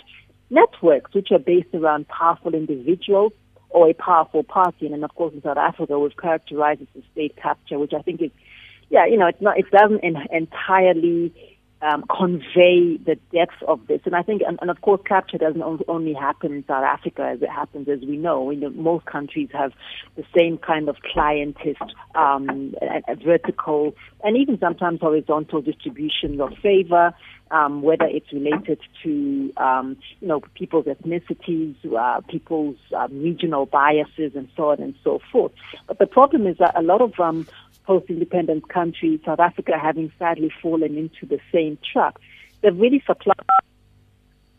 [0.49, 3.31] networks, which are based around powerful individuals
[3.69, 4.85] or a powerful party.
[4.85, 8.01] And then, of course, in South Africa, we've characterized it as state capture, which I
[8.01, 8.31] think is,
[8.91, 11.33] yeah, you know, it's not, it doesn't entirely
[11.81, 14.01] um, convey the depth of this.
[14.05, 17.41] And I think, and, and, of course, capture doesn't only happen in South Africa as
[17.41, 18.51] it happens, as we know.
[18.51, 19.71] You know most countries have
[20.15, 21.81] the same kind of clientist,
[22.13, 27.13] um, a, a vertical, and even sometimes horizontal distribution of favor.
[27.49, 34.35] Um, whether it's related to um, you know people's ethnicities, uh, people's um, regional biases,
[34.35, 35.51] and so on and so forth.
[35.85, 37.45] But the problem is that a lot of um,
[37.85, 42.19] post-independence countries, South Africa having sadly fallen into the same trap,
[42.61, 43.37] they've really supplied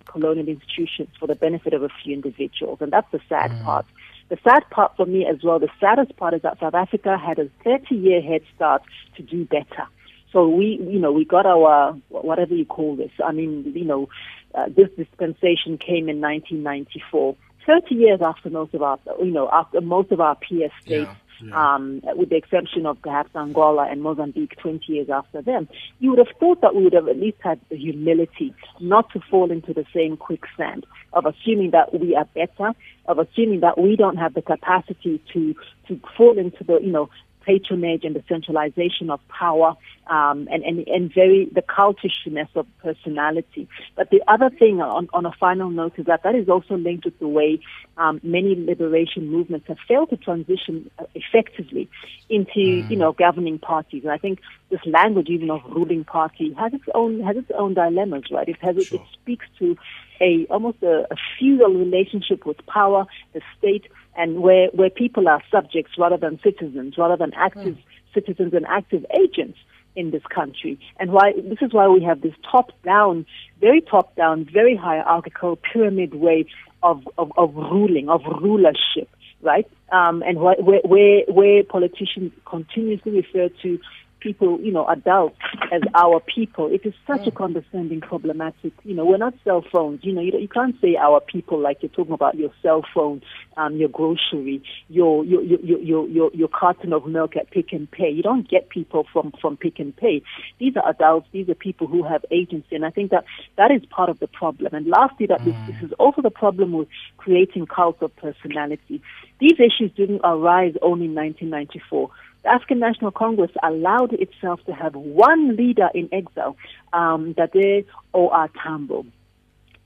[0.06, 3.64] colonial institutions for the benefit of a few individuals, and that's the sad mm.
[3.64, 3.86] part.
[4.28, 7.38] The sad part for me as well, the saddest part is that South Africa had
[7.38, 8.82] a 30-year head start
[9.16, 9.86] to do better.
[10.32, 13.10] So we, you know, we got our whatever you call this.
[13.22, 14.08] I mean, you know,
[14.54, 17.36] uh, this dispensation came in 1994.
[17.66, 21.14] 30 years after most of our, you know, after most of our peer states yeah
[21.52, 25.68] um, with the exception of perhaps Angola and Mozambique 20 years after them,
[25.98, 29.20] you would have thought that we would have at least had the humility not to
[29.30, 32.72] fall into the same quicksand of assuming that we are better,
[33.06, 35.54] of assuming that we don't have the capacity to,
[35.88, 37.10] to fall into the, you know,
[37.44, 39.76] patronage and the centralization of power
[40.08, 43.68] um, and, and, and very the cultishness of personality.
[43.96, 47.04] But the other thing on, on a final note is that that is also linked
[47.04, 47.60] with the way
[47.96, 51.88] um, many liberation movements have failed to transition effectively
[52.28, 52.90] into, mm.
[52.90, 54.02] you know, governing parties.
[54.02, 54.40] And I think
[54.72, 58.48] this language even of ruling party has its own has its own dilemmas, right?
[58.48, 58.98] It has sure.
[58.98, 59.76] it speaks to
[60.20, 63.04] a almost a, a feudal relationship with power,
[63.34, 63.84] the state,
[64.16, 67.84] and where, where people are subjects rather than citizens, rather than active mm.
[68.14, 69.58] citizens and active agents
[69.94, 70.80] in this country.
[70.98, 73.26] And why this is why we have this top down,
[73.60, 76.46] very top down, very hierarchical pyramid way
[76.82, 79.08] of, of, of ruling, of rulership,
[79.42, 79.68] right?
[79.92, 83.78] Um, and where, where, where politicians continuously refer to
[84.22, 85.36] people, you know, adults
[85.72, 86.70] as our people.
[86.72, 87.34] It is such a mm.
[87.34, 88.72] condescending, problematic.
[88.84, 90.00] You know, we're not cell phones.
[90.02, 93.22] You know, you, you can't say our people like you're talking about your cell phone,
[93.56, 97.88] um, your grocery, your your your your your, your carton of milk at Pick n
[97.90, 98.10] Pay.
[98.10, 100.22] You don't get people from from Pick n Pay.
[100.58, 101.28] These are adults.
[101.32, 103.24] These are people who have agency, and I think that
[103.56, 104.74] that is part of the problem.
[104.74, 109.02] And lastly, that this, this is also the problem with creating cults of personality.
[109.40, 112.10] These issues didn't arise only in 1994
[112.42, 116.56] the African National Congress allowed itself to have one leader in exile,
[116.92, 118.50] um, Dade O.R.
[118.62, 119.06] Tambo.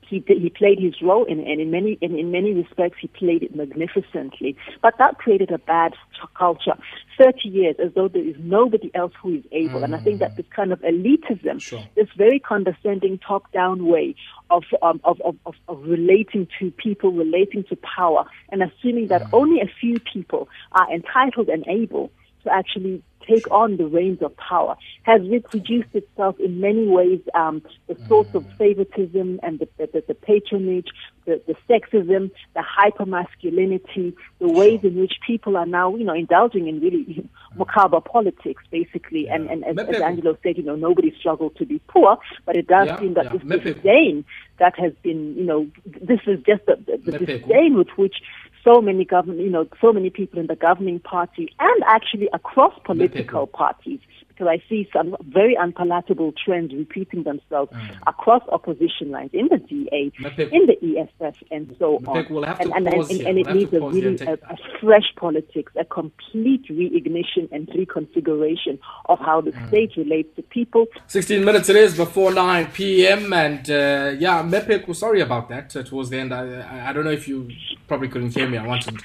[0.09, 3.43] He, he played his role, in, and in many in, in many respects, he played
[3.43, 4.55] it magnificently.
[4.81, 5.93] But that created a bad
[6.33, 6.77] culture.
[7.17, 9.81] Thirty years, as though there is nobody else who is able.
[9.81, 9.83] Mm.
[9.83, 11.83] And I think that this kind of elitism, sure.
[11.95, 14.15] this very condescending top-down way
[14.49, 19.23] of, um, of, of, of, of relating to people, relating to power, and assuming that
[19.23, 19.33] mm.
[19.33, 22.11] only a few people are entitled and able
[22.47, 27.19] to actually take on the reins of power has reproduced itself in many ways.
[27.33, 30.87] Um, the source of favoritism and the, the, the patronage,
[31.25, 36.67] the, the sexism, the hypermasculinity, the ways in which people are now, you know, indulging
[36.67, 39.25] in really macabre politics, basically.
[39.25, 39.35] Yeah.
[39.35, 42.67] And, and as, as, Angelo said, you know, nobody struggled to be poor, but it
[42.67, 43.37] does yeah, seem that yeah.
[43.37, 44.25] this disdain
[44.59, 48.15] that has been, you know, this is just the, the disdain with which
[48.63, 52.73] so many government, you know, so many people in the governing party and actually across
[52.85, 53.99] political parties,
[54.37, 57.97] because I see some very unpalatable trends repeating themselves Mm.
[58.07, 60.11] across opposition lines in the DA,
[60.51, 62.25] in the EFF, and so Mapep, on.
[62.29, 65.85] we'll and, and, and, and We'll it needs a really a, a fresh politics, a
[65.85, 68.79] complete reignition and reconfiguration
[69.09, 69.67] of how the Mm.
[69.69, 70.85] state relates to people.
[71.07, 73.33] 16 minutes it is before 9 p.m.
[73.33, 76.33] And uh, yeah, Mepek, was sorry about that towards the end.
[76.33, 77.49] I, I, I don't know if you
[77.87, 78.57] probably couldn't hear me.
[78.57, 79.01] I wanted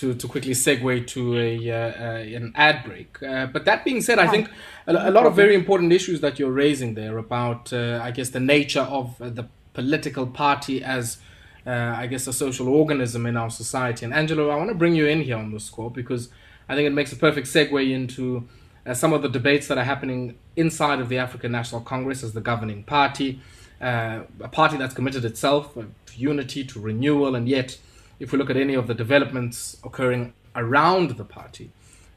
[0.00, 3.22] to, to quickly segue to a, uh, uh, an ad break.
[3.22, 4.48] Uh, but that being said, I think
[4.86, 8.30] a, a lot of very important issues that you're raising there about, uh, I guess,
[8.30, 11.18] the nature of the political party as,
[11.66, 14.06] uh, I guess, a social organism in our society.
[14.06, 16.30] And Angelo, I want to bring you in here on the score because
[16.66, 18.48] I think it makes a perfect segue into
[18.86, 22.32] uh, some of the debates that are happening inside of the African National Congress as
[22.32, 23.40] the governing party,
[23.82, 27.78] uh, a party that's committed itself to unity, to renewal, and yet,
[28.20, 31.70] if we look at any of the developments occurring around the party,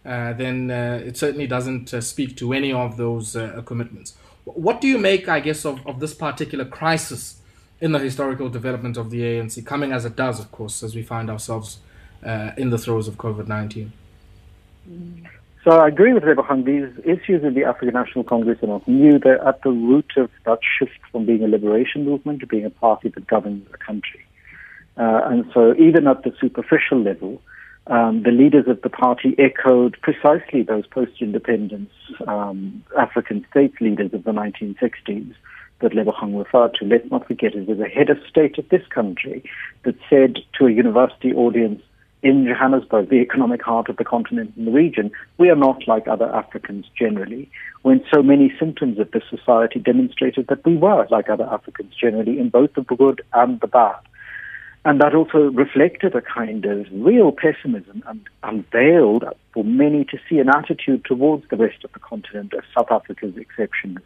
[0.05, 4.15] uh, then uh, it certainly doesn't uh, speak to any of those uh, commitments.
[4.43, 7.37] What do you make, I guess, of, of this particular crisis
[7.79, 11.03] in the historical development of the ANC, coming as it does, of course, as we
[11.03, 11.79] find ourselves
[12.25, 13.93] uh, in the throes of COVID 19?
[15.63, 16.61] So I agree with Rebecca.
[16.61, 19.17] These issues in the African National Congress are not new.
[19.17, 22.69] They're at the root of that shift from being a liberation movement to being a
[22.69, 24.25] party that governs a country.
[24.97, 27.41] Uh, and so even at the superficial level,
[27.87, 31.91] um, the leaders of the party echoed precisely those post-independence
[32.27, 35.33] um, African states leaders of the 1960s
[35.79, 36.85] that Lebohang referred to.
[36.85, 39.43] Let's not forget it was a head of state of this country
[39.83, 41.81] that said to a university audience
[42.23, 46.07] in Johannesburg, the economic heart of the continent and the region, we are not like
[46.07, 51.29] other Africans generally, when so many symptoms of this society demonstrated that we were like
[51.29, 53.99] other Africans generally in both the good and the bad.
[54.85, 59.23] And that also reflected a kind of real pessimism and unveiled
[59.53, 63.35] for many to see an attitude towards the rest of the continent as South Africa's
[63.35, 64.01] exceptionism.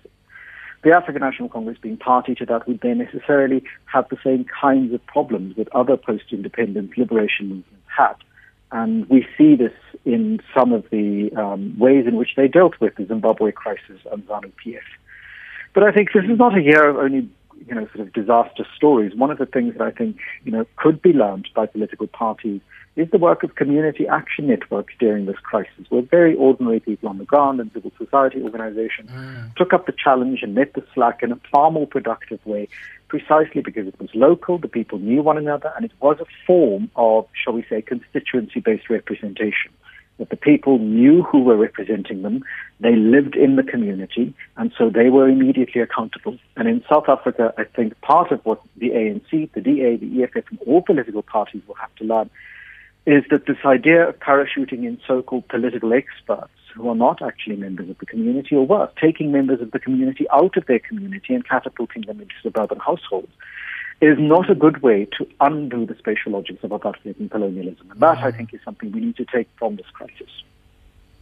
[0.83, 4.93] The African National Congress being party to that would then necessarily have the same kinds
[4.93, 8.13] of problems that other post-independence liberation movements had.
[8.71, 9.73] And we see this
[10.05, 14.27] in some of the um, ways in which they dealt with the Zimbabwe crisis and
[14.27, 14.81] ZANU-PF.
[15.73, 17.29] But I think this is not a year of only
[17.67, 19.15] you know, sort of disaster stories.
[19.15, 22.61] One of the things that I think, you know, could be learned by political parties
[22.95, 27.19] is the work of community action networks during this crisis, where very ordinary people on
[27.19, 29.55] the ground and civil society organizations Mm.
[29.55, 32.67] took up the challenge and met the slack in a far more productive way,
[33.07, 36.89] precisely because it was local, the people knew one another, and it was a form
[36.95, 39.71] of, shall we say, constituency-based representation
[40.17, 42.43] that the people knew who were representing them,
[42.79, 46.37] they lived in the community, and so they were immediately accountable.
[46.55, 50.49] And in South Africa, I think part of what the ANC, the DA, the EFF,
[50.49, 52.29] and all political parties will have to learn
[53.05, 57.89] is that this idea of parachuting in so-called political experts who are not actually members
[57.89, 61.47] of the community, or worse, taking members of the community out of their community and
[61.47, 63.31] catapulting them into suburban households,
[64.01, 67.89] is not a good way to undo the spatial logics of apartheid and colonialism.
[67.91, 70.29] And that, I think, is something we need to take from this crisis.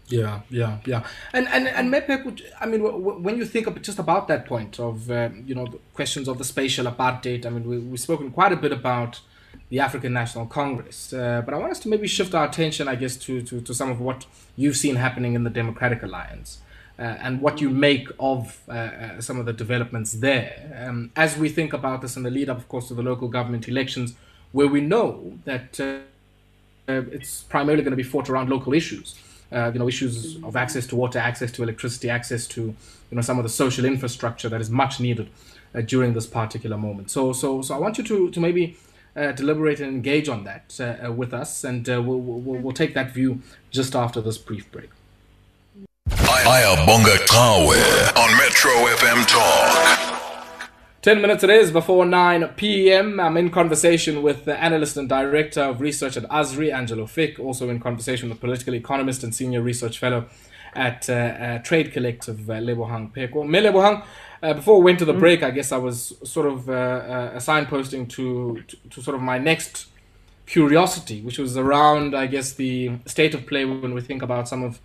[0.07, 1.03] Yeah, yeah, yeah.
[1.33, 2.81] And and and Mepek, I mean,
[3.23, 6.43] when you think of just about that point of um, you know questions of the
[6.43, 9.21] spatial apartheid, I mean, we, we've spoken quite a bit about
[9.69, 12.95] the African National Congress, uh, but I want us to maybe shift our attention, I
[12.95, 16.59] guess, to to, to some of what you've seen happening in the Democratic Alliance.
[16.97, 21.37] Uh, and what you make of uh, uh, some of the developments there, um, as
[21.37, 24.13] we think about this in the lead up, of course, to the local government elections,
[24.53, 25.77] where we know that
[26.87, 29.19] it's primarily going to be fought around local issues.
[29.51, 32.75] Uh, you know, issues of access to water, access to electricity, access to you
[33.11, 35.29] know some of the social infrastructure that is much needed
[35.75, 37.11] uh, during this particular moment.
[37.11, 38.77] So, so, so I want you to to maybe
[39.15, 43.41] uh, deliberate and engage on that with us, and we'll, we'll we'll take that view
[43.69, 44.89] just after this brief break.
[46.45, 50.61] Ayabonga Cawe on Metro FM Talk.
[51.01, 53.19] 10 minutes it is before 9 p.m.
[53.19, 57.69] I'm in conversation with the analyst and director of research at ASRI, Angelo Fick, also
[57.69, 60.27] in conversation with political economist and senior research fellow
[60.75, 63.47] at uh, uh, Trade Collective, uh, Lebohang Pheko.
[63.49, 64.05] Me Lebohang,
[64.43, 67.35] uh, before we went to the break, I guess I was sort of uh, uh,
[67.37, 69.87] signposting to, to, to sort of my next
[70.45, 74.61] curiosity, which was around, I guess, the state of play when we think about some
[74.63, 74.79] of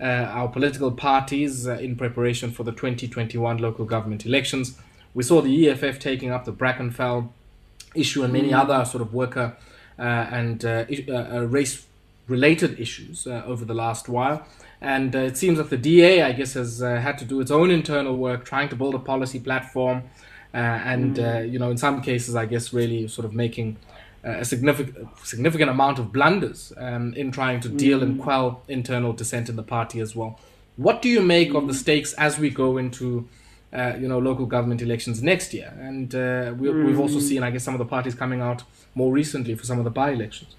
[0.00, 4.78] our political parties uh, in preparation for the 2021 local government elections.
[5.14, 7.28] We saw the EFF taking up the Brackenfell
[7.94, 9.56] issue and many other sort of worker
[9.98, 11.86] uh, and uh, uh, uh, race
[12.26, 14.46] related issues uh, over the last while.
[14.80, 17.50] And uh, it seems that the DA, I guess, has uh, had to do its
[17.50, 20.02] own internal work, trying to build a policy platform,
[20.52, 23.94] uh, and uh, you know, in some cases, I guess, really sort of making uh,
[24.24, 29.48] a significant significant amount of blunders um, in trying to deal and quell internal dissent
[29.48, 30.38] in the party as well.
[30.76, 33.28] What do you make of the stakes as we go into
[33.74, 35.74] uh, you know, local government elections next year.
[35.80, 37.22] And uh, we, have also mm.
[37.22, 38.62] seen, I guess, some of the parties coming out
[38.94, 40.54] more recently for some of the by-elections.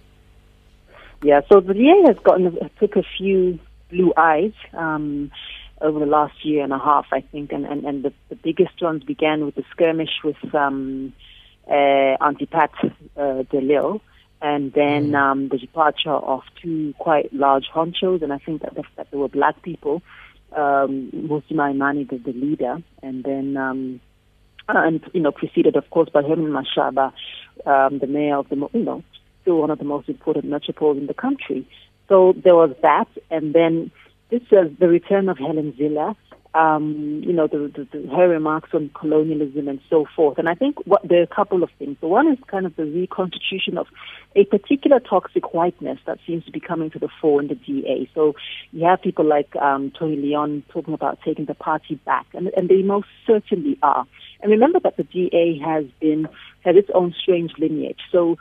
[1.24, 3.58] Yeah, so the DA has gotten took a few
[3.90, 5.32] blue eyes um,
[5.82, 8.82] over the last year and a half, I think, and and, and the, the biggest
[8.82, 11.14] ones began with the skirmish with um,
[11.70, 12.72] uh, Aunty Pat
[13.18, 14.02] uh, de Lille,
[14.42, 15.16] and then mm.
[15.16, 19.30] um, the departure of two quite large honchos, and I think that, that there were
[19.30, 20.02] black people
[20.56, 24.00] um, Mmusi Maimane, the, the leader, and then um,
[24.68, 27.12] and you know preceded, of course, by Herman Mashaba,
[27.66, 29.04] um, the mayor of the you know
[29.42, 31.68] still one of the most important metropoles in the country.
[32.08, 33.92] So there was that, and then
[34.30, 36.16] this was the return of Helen Zille,
[36.56, 40.38] um, you know, the, the, the, her remarks on colonialism and so forth.
[40.38, 41.98] And I think what, there are a couple of things.
[42.00, 43.88] The one is kind of the reconstitution of
[44.38, 48.10] a particular toxic whiteness that seems to be coming to the fore in the DA.
[48.16, 48.36] So
[48.72, 52.70] you have people like um, Tony Leon talking about taking the party back, and, and
[52.70, 54.08] they most certainly are.
[54.42, 56.28] And remember that the DA has been
[56.64, 58.00] has its own strange lineage.
[58.12, 58.38] So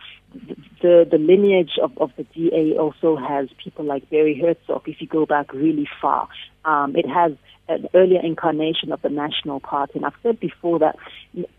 [0.83, 4.83] the the lineage of, of the DA also has people like Barry Hertzog.
[4.87, 6.29] If you go back really far,
[6.65, 7.33] um, it has
[7.67, 9.95] an earlier incarnation of the National Party.
[9.95, 10.97] And I've said before that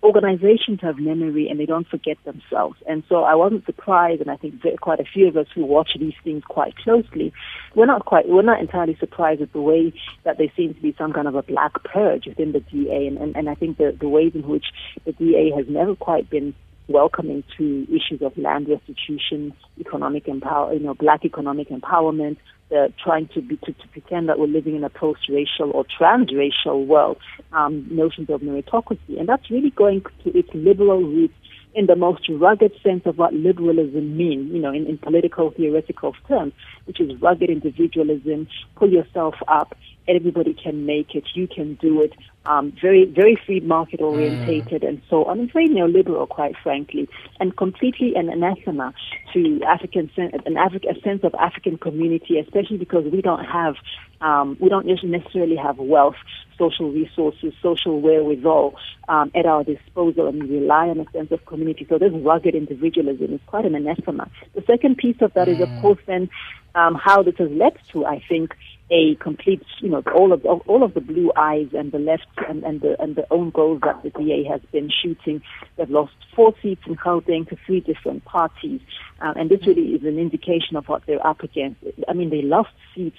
[0.04, 2.78] organizations have memory and they don't forget themselves.
[2.88, 5.92] And so I wasn't surprised, and I think quite a few of us who watch
[6.00, 7.34] these things quite closely,
[7.74, 9.94] we're not quite, we're not entirely surprised at the way
[10.26, 13.08] that there seems to be some kind of a black purge within the DA.
[13.08, 14.66] And, and, and I think the, the ways in which
[15.06, 16.54] the DA has never quite been
[16.88, 22.38] welcoming to issues of land restitution, economic empower, you know, black economic empowerment,
[22.72, 26.86] uh, trying to, be, to, to pretend that we're living in a post-racial or transracial
[26.86, 27.18] world,
[27.54, 31.34] um, notions of meritocracy, and that's really going to its liberal roots
[31.76, 36.16] in the most rugged sense of what liberalism means, you know, in, in political theoretical
[36.28, 36.54] terms,
[36.86, 39.76] which is rugged individualism, pull yourself up,
[40.08, 42.14] everybody can make it, you can do it,
[42.46, 44.88] um, very, very free market orientated mm.
[44.88, 45.40] and so on.
[45.40, 47.08] It's very neoliberal, quite frankly,
[47.40, 48.94] and completely an anathema
[49.34, 53.76] to African, an Afri- a sense of African community, especially because we don't have,
[54.22, 56.16] um, we don't necessarily have wealth,
[56.58, 58.76] social resources, social wherewithal
[59.08, 61.86] um, at our disposal, and we rely on a sense of community.
[61.90, 64.30] So this rugged individualism is quite an anathema.
[64.54, 65.56] The second piece of that mm.
[65.56, 65.82] is, of mm.
[65.82, 66.30] course, then
[66.76, 68.56] um, how this has led to, I think,
[68.92, 72.64] a complete, you know, all of all of the blue eyes and the left and,
[72.64, 75.42] and the and the own goals that the DA has been shooting.
[75.76, 78.82] They've lost four seats in Gauteng to three different parties,
[79.22, 81.82] uh, and this really is an indication of what they're up against.
[82.08, 83.18] I mean, they lost seats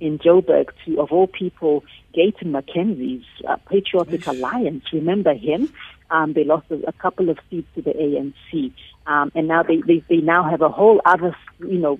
[0.00, 1.84] in Joburg to, of all people,
[2.14, 4.84] Gayton McKenzie's uh, Patriotic Alliance.
[4.92, 5.72] Remember him?
[6.10, 8.72] Um, they lost a, a, couple of seats to the ANC,
[9.06, 11.98] um, and now they, they they now have a whole other, you know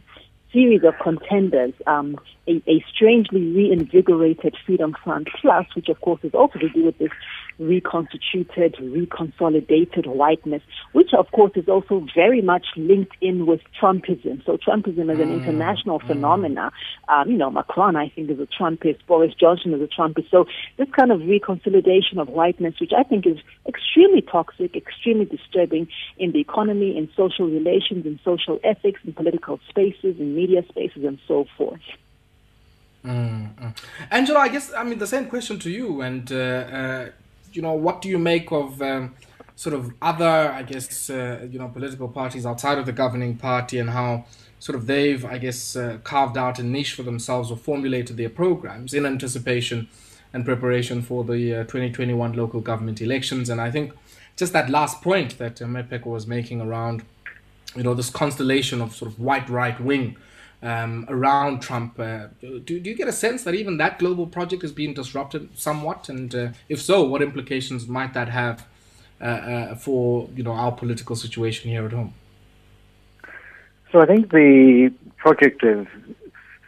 [0.53, 2.19] series of contenders, um,
[2.49, 6.97] a, a, strangely reinvigorated Freedom Front Plus, which of course is also to do with
[6.99, 7.11] this
[7.59, 14.45] reconstituted, reconsolidated whiteness, which of course is also very much linked in with Trumpism.
[14.45, 15.41] So Trumpism is an mm.
[15.41, 16.07] international mm.
[16.07, 16.73] phenomena.
[17.09, 18.99] Um, you know, Macron, I think, is a Trumpist.
[19.07, 20.31] Boris Johnson is a Trumpist.
[20.31, 20.47] So
[20.77, 25.89] this kind of reconsolidation of whiteness, which I think is extremely toxic, extremely disturbing
[26.19, 31.05] in the economy, in social relations, in social ethics, in political spaces, in media spaces,
[31.05, 31.81] and so forth.
[33.05, 33.69] Mm-hmm.
[34.11, 37.09] Angelo, I guess I mean the same question to you, and uh, uh,
[37.57, 39.15] you know, what do you make of um,
[39.57, 43.79] sort of other, I guess, uh, you know, political parties outside of the governing party
[43.79, 44.27] and how
[44.59, 48.29] sort of they've, I guess, uh, carved out a niche for themselves or formulated their
[48.29, 49.89] programs in anticipation
[50.33, 53.49] and preparation for the uh, 2021 local government elections.
[53.49, 53.93] And I think
[54.37, 57.05] just that last point that uh, was making around,
[57.75, 60.17] you know, this constellation of sort of white right wing
[60.63, 61.99] um, around Trump.
[61.99, 65.49] Uh, do, do you get a sense that even that global project is being disrupted
[65.55, 66.09] somewhat?
[66.09, 68.67] And uh, if so, what implications might that have
[69.19, 72.15] uh, uh for you know our political situation here at home?
[73.93, 75.87] So I think the project of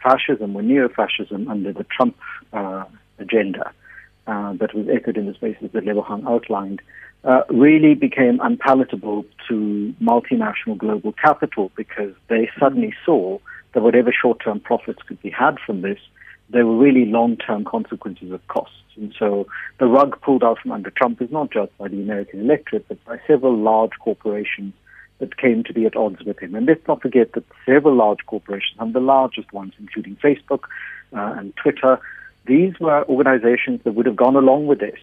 [0.01, 2.17] fascism or neo-fascism under the Trump
[2.53, 2.85] uh,
[3.19, 3.71] agenda
[4.27, 6.81] uh, that was echoed in the spaces that Lebohang outlined
[7.23, 13.37] uh, really became unpalatable to multinational global capital because they suddenly saw
[13.73, 15.99] that whatever short-term profits could be had from this,
[16.49, 18.75] there were really long-term consequences of costs.
[18.95, 19.47] And so
[19.79, 23.03] the rug pulled out from under Trump is not just by the American electorate, but
[23.05, 24.73] by several large corporations
[25.19, 26.55] that came to be at odds with him.
[26.55, 30.63] And let's not forget that several large corporations, and the largest ones, including Facebook
[31.13, 31.99] uh, and Twitter,
[32.45, 34.99] these were organizations that would have gone along with this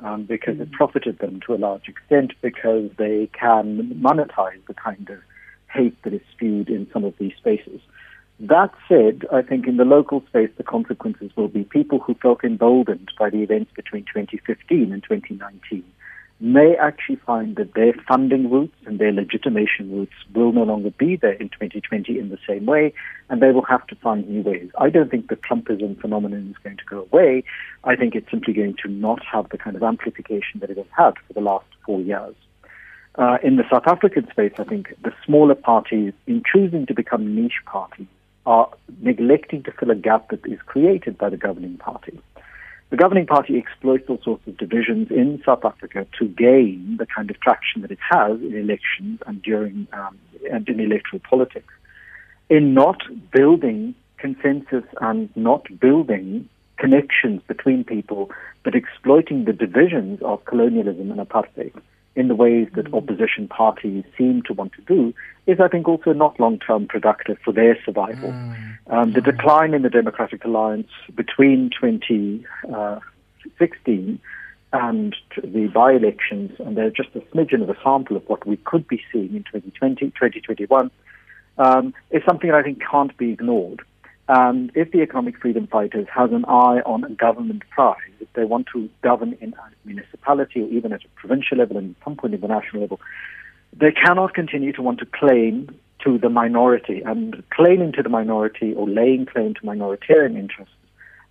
[0.00, 5.08] um, because it profited them to a large extent because they can monetize the kind
[5.08, 5.18] of
[5.72, 7.80] hate that is spewed in some of these spaces.
[8.40, 12.42] That said, I think in the local space, the consequences will be people who felt
[12.42, 15.84] emboldened by the events between 2015 and 2019
[16.42, 21.16] may actually find that their funding routes and their legitimation routes will no longer be
[21.16, 22.94] there in 2020 in the same way,
[23.28, 24.70] and they will have to find new ways.
[24.78, 27.44] I don't think the Trumpism phenomenon is going to go away.
[27.84, 30.86] I think it's simply going to not have the kind of amplification that it has
[30.96, 32.34] had for the last four years.
[33.16, 37.34] Uh, in the South African space, I think the smaller parties, in choosing to become
[37.34, 38.06] niche parties,
[38.46, 38.70] are
[39.00, 42.18] neglecting to fill a gap that is created by the governing party.
[42.90, 47.30] The governing party exploits all sorts of divisions in South Africa to gain the kind
[47.30, 50.18] of traction that it has in elections and during um,
[50.50, 51.72] and in electoral politics.
[52.48, 58.30] In not building consensus and not building connections between people,
[58.64, 61.80] but exploiting the divisions of colonialism and apartheid
[62.16, 62.96] in the ways that mm.
[62.96, 65.14] opposition parties seem to want to do
[65.46, 68.30] is, I think, also not long-term productive for their survival.
[68.30, 68.78] Mm.
[68.88, 72.98] Um, the decline in the Democratic Alliance between 2016 uh,
[74.72, 78.86] and the by-elections, and they're just a smidgen of a sample of what we could
[78.88, 80.90] be seeing in 2020, 2021,
[81.58, 83.82] um, is something that I think can't be ignored.
[84.32, 88.44] And if the economic freedom fighters has an eye on a government prize, if they
[88.44, 92.14] want to govern in a municipality or even at a provincial level and at some
[92.14, 93.00] point in the national level,
[93.72, 97.02] they cannot continue to want to claim to the minority.
[97.04, 100.74] And claiming to the minority or laying claim to minoritarian interests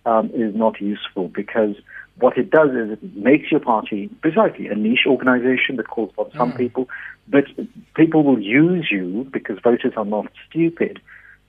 [0.04, 1.76] um, is not useful because
[2.16, 6.28] what it does is it makes your party precisely a niche organization that calls for
[6.36, 6.58] some mm.
[6.58, 6.86] people,
[7.28, 7.44] but
[7.94, 11.00] people will use you because voters are not stupid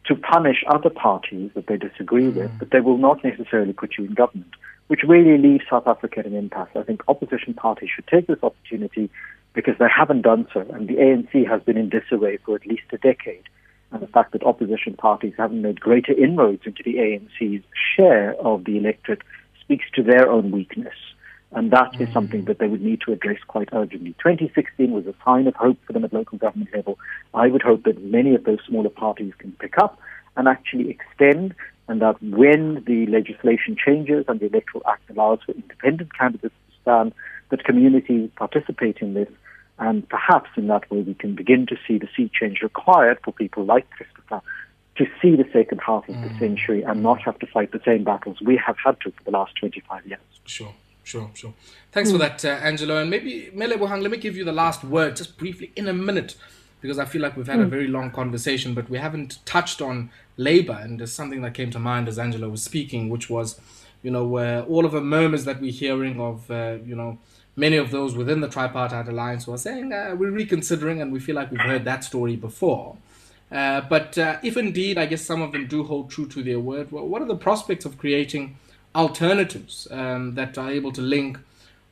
[0.05, 2.35] to punish other parties that they disagree mm.
[2.35, 4.51] with, but they will not necessarily put you in government,
[4.87, 6.69] which really leaves South Africa at an impasse.
[6.75, 9.09] I think opposition parties should take this opportunity
[9.53, 12.83] because they haven't done so, and the ANC has been in disarray for at least
[12.91, 13.43] a decade.
[13.91, 17.63] And the fact that opposition parties haven't made greater inroads into the ANC's
[17.95, 19.21] share of the electorate
[19.59, 20.95] speaks to their own weakness.
[21.53, 24.15] And that is something that they would need to address quite urgently.
[24.23, 26.97] 2016 was a sign of hope for them at local government level.
[27.33, 29.99] I would hope that many of those smaller parties can pick up
[30.37, 31.53] and actually extend,
[31.89, 36.81] and that when the legislation changes and the Electoral Act allows for independent candidates to
[36.81, 37.13] stand,
[37.49, 39.27] that communities participate in this,
[39.77, 43.33] and perhaps in that way we can begin to see the sea change required for
[43.33, 44.41] people like Christopher
[44.95, 46.31] to see the second half of mm.
[46.31, 49.23] the century and not have to fight the same battles we have had to for
[49.23, 50.19] the last 25 years.
[50.45, 50.73] Sure.
[51.03, 51.53] Sure, sure.
[51.91, 52.13] Thanks mm.
[52.13, 52.97] for that, uh, Angelo.
[52.97, 55.93] And maybe, Me Lebohang, let me give you the last word just briefly in a
[55.93, 56.35] minute
[56.81, 57.63] because I feel like we've had mm.
[57.63, 60.77] a very long conversation, but we haven't touched on labor.
[60.81, 63.59] And there's something that came to mind as Angelo was speaking, which was,
[64.01, 67.19] you know, uh, all of the murmurs that we're hearing of, uh, you know,
[67.55, 71.19] many of those within the tripartite alliance who are saying uh, we're reconsidering, and we
[71.19, 72.97] feel like we've heard that story before.
[73.51, 76.59] Uh, but uh, if indeed, I guess some of them do hold true to their
[76.59, 78.57] word, well, what are the prospects of creating
[78.95, 81.39] alternatives um, that are able to link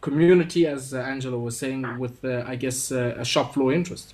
[0.01, 4.13] community, as uh, Angelo was saying, with, uh, I guess, uh, a shop floor interest.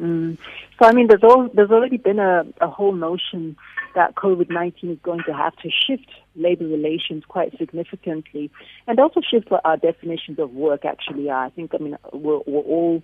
[0.00, 0.38] Mm.
[0.78, 3.56] So, I mean, there's, all, there's already been a, a whole notion
[3.94, 8.50] that COVID 19 is going to have to shift labor relations quite significantly
[8.86, 11.44] and also shift what our definitions of work actually are.
[11.44, 13.02] I think, I mean, we're, we're all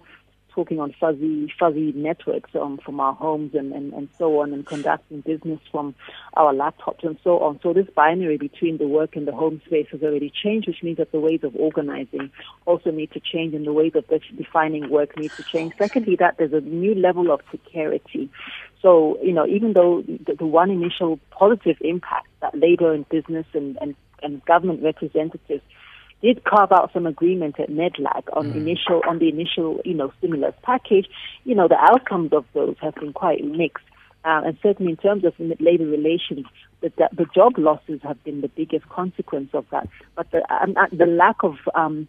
[0.57, 4.67] talking on fuzzy fuzzy networks um, from our homes and, and, and so on and
[4.67, 5.95] conducting business from
[6.35, 7.61] our laptops and so on.
[7.63, 10.97] So this binary between the work and the home space has already changed, which means
[10.97, 12.31] that the ways of organizing
[12.65, 14.05] also need to change and the ways of
[14.37, 15.75] defining work need to change.
[15.79, 18.31] Secondly, that there's a new level of precarity.
[18.81, 23.47] So, you know, even though the, the one initial positive impact that labor and business
[23.53, 25.63] and, and, and government representatives
[26.23, 28.57] did carve out some agreement at NEDLAC on mm.
[28.57, 31.07] initial on the initial you know stimulus package.
[31.45, 33.85] You know the outcomes of those have been quite mixed,
[34.25, 36.47] uh, and certainly in terms of labor relations,
[36.81, 39.89] the, the job losses have been the biggest consequence of that.
[40.15, 42.09] But the um, the lack of um,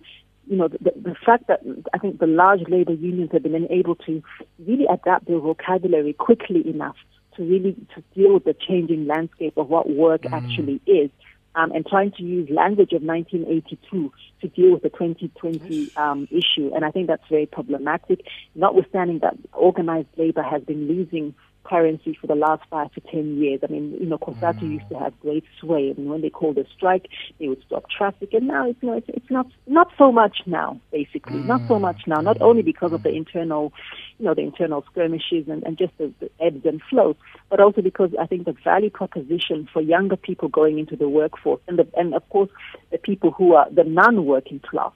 [0.49, 1.61] you know, the, the fact that
[1.93, 4.23] I think the large labor unions have been unable to
[4.65, 6.95] really adapt their vocabulary quickly enough
[7.35, 10.31] to really to deal with the changing landscape of what work mm.
[10.33, 11.09] actually is
[11.57, 16.71] um, and trying to use language of 1982 to deal with the 2020 um, issue.
[16.73, 18.21] And I think that's very problematic,
[18.53, 21.33] notwithstanding that organized labor has been losing
[21.67, 23.59] currency for the last five to ten years.
[23.63, 24.71] I mean, you know, COSATU mm.
[24.73, 25.91] used to have great sway.
[25.91, 27.07] I mean, when they called a strike,
[27.39, 30.37] they would stop traffic, and now it's, you know, it's, it's not not so much
[30.45, 30.79] now.
[30.91, 31.45] Basically, mm.
[31.45, 32.21] not so much now.
[32.21, 33.73] Not only because of the internal,
[34.17, 37.15] you know, the internal skirmishes and, and just the, the ebbs and flows,
[37.49, 41.61] but also because I think the value proposition for younger people going into the workforce,
[41.67, 42.49] and the, and of course
[42.91, 44.93] the people who are the non-working class,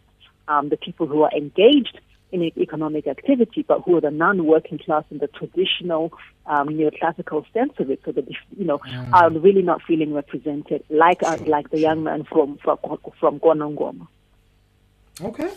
[0.47, 1.99] um, the people who are engaged
[2.33, 6.11] any economic activity, but who are the non-working class in the traditional
[6.45, 8.27] um, neoclassical sense of it, so that
[8.57, 9.13] you know mm.
[9.13, 12.77] are really not feeling represented, like uh, like the young man from from
[13.19, 14.07] from KwaNongoma.
[15.21, 15.51] Okay.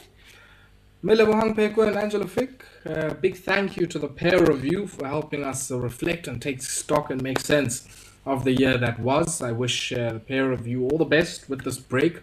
[1.04, 5.06] Melebohang Pheko and Angelo Fick, uh, big thank you to the pair of you for
[5.06, 7.86] helping us uh, reflect and take stock and make sense
[8.24, 9.42] of the year that was.
[9.42, 12.22] I wish uh, the pair of you all the best with this break.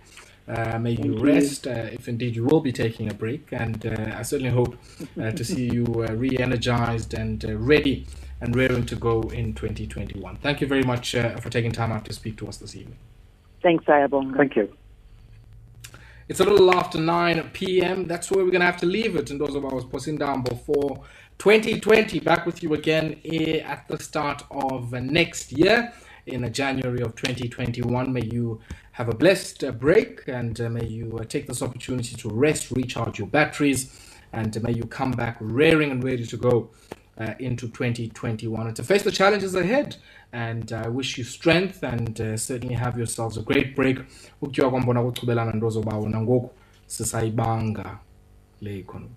[0.52, 3.47] Uh, may you rest uh, if indeed you will be taking a break.
[3.54, 4.76] And uh, I certainly hope
[5.20, 8.06] uh, to see you uh, re energized and uh, ready
[8.41, 10.36] and raring to go in 2021.
[10.38, 12.97] Thank you very much for taking time out to speak to us this evening.
[13.62, 14.36] Thanks, Ayabong.
[14.36, 14.76] Thank you.
[16.28, 18.08] It's a little after 9 p.m.
[18.08, 19.30] That's where we're going to have to leave it.
[19.30, 21.04] And those of us posting down before
[21.38, 22.20] 2020.
[22.20, 25.93] Back with you again here at the start of next year
[26.28, 28.14] in January of 2021.
[28.14, 28.60] May you
[28.93, 32.71] have a blessed uh, break and uh, may you uh, take this opportunity to rest,
[32.71, 33.89] recharge your batteries,
[34.33, 36.69] and may you come back raring and ready to go
[37.17, 39.95] uh, into 2021 and to face the challenges ahead.
[40.33, 43.99] And I wish you strength and uh, certainly have yourselves a great break.
[44.41, 46.49] ukutyiwa kwambona kuchubelana ndozo bawo nangoku
[46.87, 47.99] sisayibanga
[48.61, 49.15] le economy